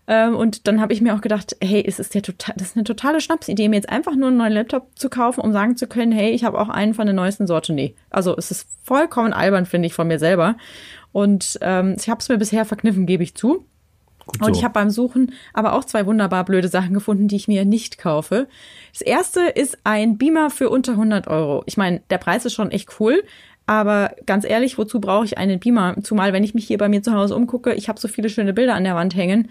Ähm, 0.07 0.35
und 0.35 0.67
dann 0.67 0.81
habe 0.81 0.93
ich 0.93 1.01
mir 1.01 1.15
auch 1.15 1.21
gedacht, 1.21 1.55
hey, 1.61 1.83
es 1.85 1.99
ist 1.99 2.13
der 2.13 2.21
total, 2.21 2.55
das 2.57 2.69
ist 2.69 2.75
eine 2.75 2.83
totale 2.83 3.21
Schnapsidee, 3.21 3.69
mir 3.69 3.75
jetzt 3.75 3.89
einfach 3.89 4.15
nur 4.15 4.29
einen 4.29 4.37
neuen 4.37 4.53
Laptop 4.53 4.87
zu 4.95 5.09
kaufen, 5.09 5.41
um 5.41 5.53
sagen 5.53 5.77
zu 5.77 5.87
können, 5.87 6.11
hey, 6.11 6.31
ich 6.31 6.43
habe 6.43 6.59
auch 6.59 6.69
einen 6.69 6.93
von 6.93 7.05
der 7.05 7.15
neuesten 7.15 7.47
Sorte. 7.47 7.73
Nee. 7.73 7.95
Also 8.09 8.35
es 8.37 8.51
ist 8.51 8.67
vollkommen 8.83 9.33
albern, 9.33 9.65
finde 9.65 9.87
ich, 9.87 9.93
von 9.93 10.07
mir 10.07 10.19
selber. 10.19 10.55
Und 11.11 11.59
ähm, 11.61 11.95
ich 11.97 12.09
habe 12.09 12.19
es 12.19 12.29
mir 12.29 12.37
bisher 12.37 12.65
verkniffen, 12.65 13.05
gebe 13.05 13.23
ich 13.23 13.35
zu. 13.35 13.65
So. 14.39 14.45
Und 14.45 14.55
ich 14.55 14.63
habe 14.63 14.73
beim 14.73 14.89
Suchen 14.89 15.33
aber 15.53 15.73
auch 15.73 15.83
zwei 15.83 16.05
wunderbar 16.05 16.45
blöde 16.45 16.67
Sachen 16.67 16.93
gefunden, 16.93 17.27
die 17.27 17.35
ich 17.35 17.47
mir 17.47 17.65
nicht 17.65 17.97
kaufe. 17.97 18.47
Das 18.93 19.01
erste 19.01 19.41
ist 19.41 19.79
ein 19.83 20.17
Beamer 20.17 20.49
für 20.49 20.69
unter 20.69 20.93
100 20.93 21.27
Euro. 21.27 21.63
Ich 21.65 21.77
meine, 21.77 22.01
der 22.09 22.17
Preis 22.17 22.45
ist 22.45 22.53
schon 22.53 22.71
echt 22.71 22.99
cool, 22.99 23.23
aber 23.71 24.11
ganz 24.25 24.43
ehrlich, 24.43 24.77
wozu 24.77 24.99
brauche 24.99 25.23
ich 25.23 25.37
einen 25.37 25.61
Beamer? 25.61 25.95
Zumal, 26.03 26.33
wenn 26.33 26.43
ich 26.43 26.53
mich 26.53 26.67
hier 26.67 26.77
bei 26.77 26.89
mir 26.89 27.01
zu 27.01 27.13
Hause 27.13 27.37
umgucke, 27.37 27.73
ich 27.73 27.87
habe 27.87 28.01
so 28.01 28.09
viele 28.09 28.27
schöne 28.27 28.51
Bilder 28.51 28.75
an 28.75 28.83
der 28.83 28.95
Wand 28.95 29.15
hängen, 29.15 29.49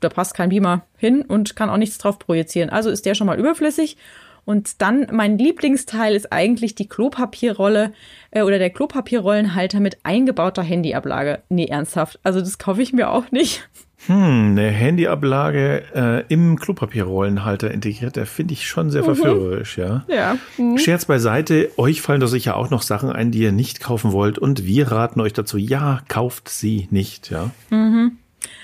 da 0.00 0.08
passt 0.08 0.34
kein 0.34 0.48
Beamer 0.48 0.82
hin 0.96 1.22
und 1.22 1.54
kann 1.54 1.70
auch 1.70 1.76
nichts 1.76 1.96
drauf 1.96 2.18
projizieren. 2.18 2.68
Also 2.68 2.90
ist 2.90 3.06
der 3.06 3.14
schon 3.14 3.28
mal 3.28 3.38
überflüssig. 3.38 3.96
Und 4.44 4.82
dann 4.82 5.06
mein 5.12 5.38
Lieblingsteil 5.38 6.16
ist 6.16 6.32
eigentlich 6.32 6.74
die 6.74 6.88
Klopapierrolle 6.88 7.92
äh, 8.32 8.42
oder 8.42 8.58
der 8.58 8.70
Klopapierrollenhalter 8.70 9.78
mit 9.78 9.98
eingebauter 10.02 10.64
Handyablage. 10.64 11.38
Nee, 11.48 11.66
ernsthaft. 11.66 12.18
Also 12.24 12.40
das 12.40 12.58
kaufe 12.58 12.82
ich 12.82 12.92
mir 12.92 13.10
auch 13.10 13.30
nicht. 13.30 13.68
Hm, 14.06 14.52
eine 14.52 14.70
Handyablage 14.70 15.82
äh, 15.94 16.24
im 16.28 16.58
Klopapierrollenhalter 16.58 17.70
integriert, 17.70 18.16
der 18.16 18.26
finde 18.26 18.54
ich 18.54 18.66
schon 18.66 18.90
sehr 18.90 19.02
mhm. 19.02 19.06
verführerisch, 19.06 19.76
ja. 19.76 20.04
Ja. 20.08 20.36
Mhm. 20.56 20.78
Scherz 20.78 21.04
beiseite, 21.04 21.70
euch 21.76 22.00
fallen 22.00 22.20
doch 22.20 22.26
sicher 22.28 22.56
auch 22.56 22.70
noch 22.70 22.82
Sachen 22.82 23.10
ein, 23.10 23.30
die 23.30 23.40
ihr 23.40 23.52
nicht 23.52 23.80
kaufen 23.80 24.12
wollt 24.12 24.38
und 24.38 24.64
wir 24.64 24.90
raten 24.90 25.20
euch 25.20 25.34
dazu, 25.34 25.58
ja, 25.58 26.00
kauft 26.08 26.48
sie 26.48 26.88
nicht, 26.90 27.30
ja. 27.30 27.50
Mhm. 27.68 28.12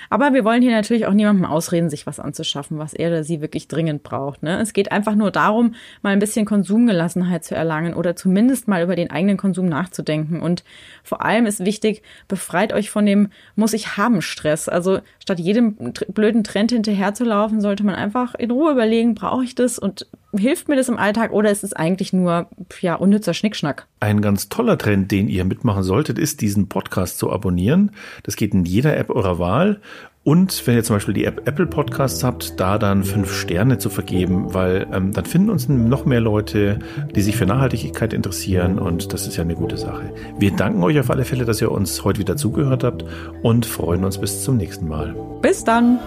Aber 0.09 0.33
wir 0.33 0.45
wollen 0.45 0.61
hier 0.61 0.71
natürlich 0.71 1.05
auch 1.05 1.13
niemandem 1.13 1.45
ausreden, 1.45 1.89
sich 1.89 2.07
was 2.07 2.19
anzuschaffen, 2.19 2.77
was 2.77 2.93
er 2.93 3.09
oder 3.09 3.23
sie 3.23 3.41
wirklich 3.41 3.67
dringend 3.67 4.03
braucht. 4.03 4.43
Ne? 4.43 4.59
Es 4.59 4.73
geht 4.73 4.91
einfach 4.91 5.15
nur 5.15 5.31
darum, 5.31 5.75
mal 6.01 6.11
ein 6.11 6.19
bisschen 6.19 6.45
Konsumgelassenheit 6.45 7.43
zu 7.43 7.55
erlangen 7.55 7.93
oder 7.93 8.15
zumindest 8.15 8.67
mal 8.67 8.83
über 8.83 8.95
den 8.95 9.11
eigenen 9.11 9.37
Konsum 9.37 9.67
nachzudenken. 9.67 10.41
Und 10.41 10.63
vor 11.03 11.23
allem 11.23 11.45
ist 11.45 11.65
wichtig, 11.65 12.03
befreit 12.27 12.73
euch 12.73 12.89
von 12.89 13.05
dem 13.05 13.29
Muss 13.55 13.73
ich 13.73 13.97
haben 13.97 14.21
Stress. 14.21 14.69
Also 14.69 14.99
statt 15.19 15.39
jedem 15.39 15.75
blöden 16.09 16.43
Trend 16.43 16.71
hinterherzulaufen, 16.71 17.61
sollte 17.61 17.83
man 17.83 17.95
einfach 17.95 18.35
in 18.35 18.51
Ruhe 18.51 18.71
überlegen, 18.71 19.15
brauche 19.15 19.43
ich 19.43 19.55
das 19.55 19.79
und 19.79 20.07
hilft 20.37 20.67
mir 20.67 20.75
das 20.75 20.89
im 20.89 20.97
Alltag 20.97 21.31
oder 21.31 21.51
ist 21.51 21.63
es 21.63 21.73
eigentlich 21.73 22.13
nur 22.13 22.47
ja 22.81 22.95
unnützer 22.95 23.33
Schnickschnack? 23.33 23.87
Ein 23.99 24.21
ganz 24.21 24.49
toller 24.49 24.77
Trend, 24.77 25.11
den 25.11 25.27
ihr 25.27 25.45
mitmachen 25.45 25.83
solltet, 25.83 26.19
ist 26.19 26.41
diesen 26.41 26.69
Podcast 26.69 27.17
zu 27.19 27.31
abonnieren. 27.31 27.91
Das 28.23 28.35
geht 28.35 28.53
in 28.53 28.65
jeder 28.65 28.97
App 28.97 29.09
eurer 29.09 29.39
Wahl. 29.39 29.81
Und 30.27 30.67
wenn 30.67 30.75
ihr 30.75 30.83
zum 30.83 30.97
Beispiel 30.97 31.13
die 31.13 31.23
App 31.23 31.47
Apple 31.47 31.67
Podcasts 31.67 32.21
habt, 32.21 32.59
da 32.59 32.77
dann 32.77 33.05
fünf 33.05 33.33
Sterne 33.33 33.77
zu 33.77 33.89
vergeben, 33.89 34.53
weil 34.53 34.85
ähm, 34.91 35.13
dann 35.13 35.23
finden 35.23 35.49
uns 35.49 35.69
noch 35.69 36.03
mehr 36.03 36.19
Leute, 36.19 36.79
die 37.15 37.21
sich 37.21 37.37
für 37.37 37.45
Nachhaltigkeit 37.45 38.11
interessieren 38.11 38.77
und 38.77 39.13
das 39.13 39.25
ist 39.25 39.37
ja 39.37 39.43
eine 39.43 39.55
gute 39.55 39.77
Sache. 39.77 40.13
Wir 40.37 40.51
danken 40.51 40.83
euch 40.83 40.99
auf 40.99 41.09
alle 41.09 41.23
Fälle, 41.23 41.45
dass 41.45 41.61
ihr 41.61 41.71
uns 41.71 42.03
heute 42.03 42.19
wieder 42.19 42.35
zugehört 42.35 42.83
habt 42.83 43.05
und 43.41 43.65
freuen 43.65 44.03
uns 44.03 44.17
bis 44.17 44.43
zum 44.43 44.57
nächsten 44.57 44.89
Mal. 44.89 45.15
Bis 45.41 45.63
dann. 45.63 45.97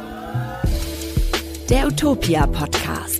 Der 1.70 1.86
Utopia 1.86 2.46
Podcast. 2.46 3.19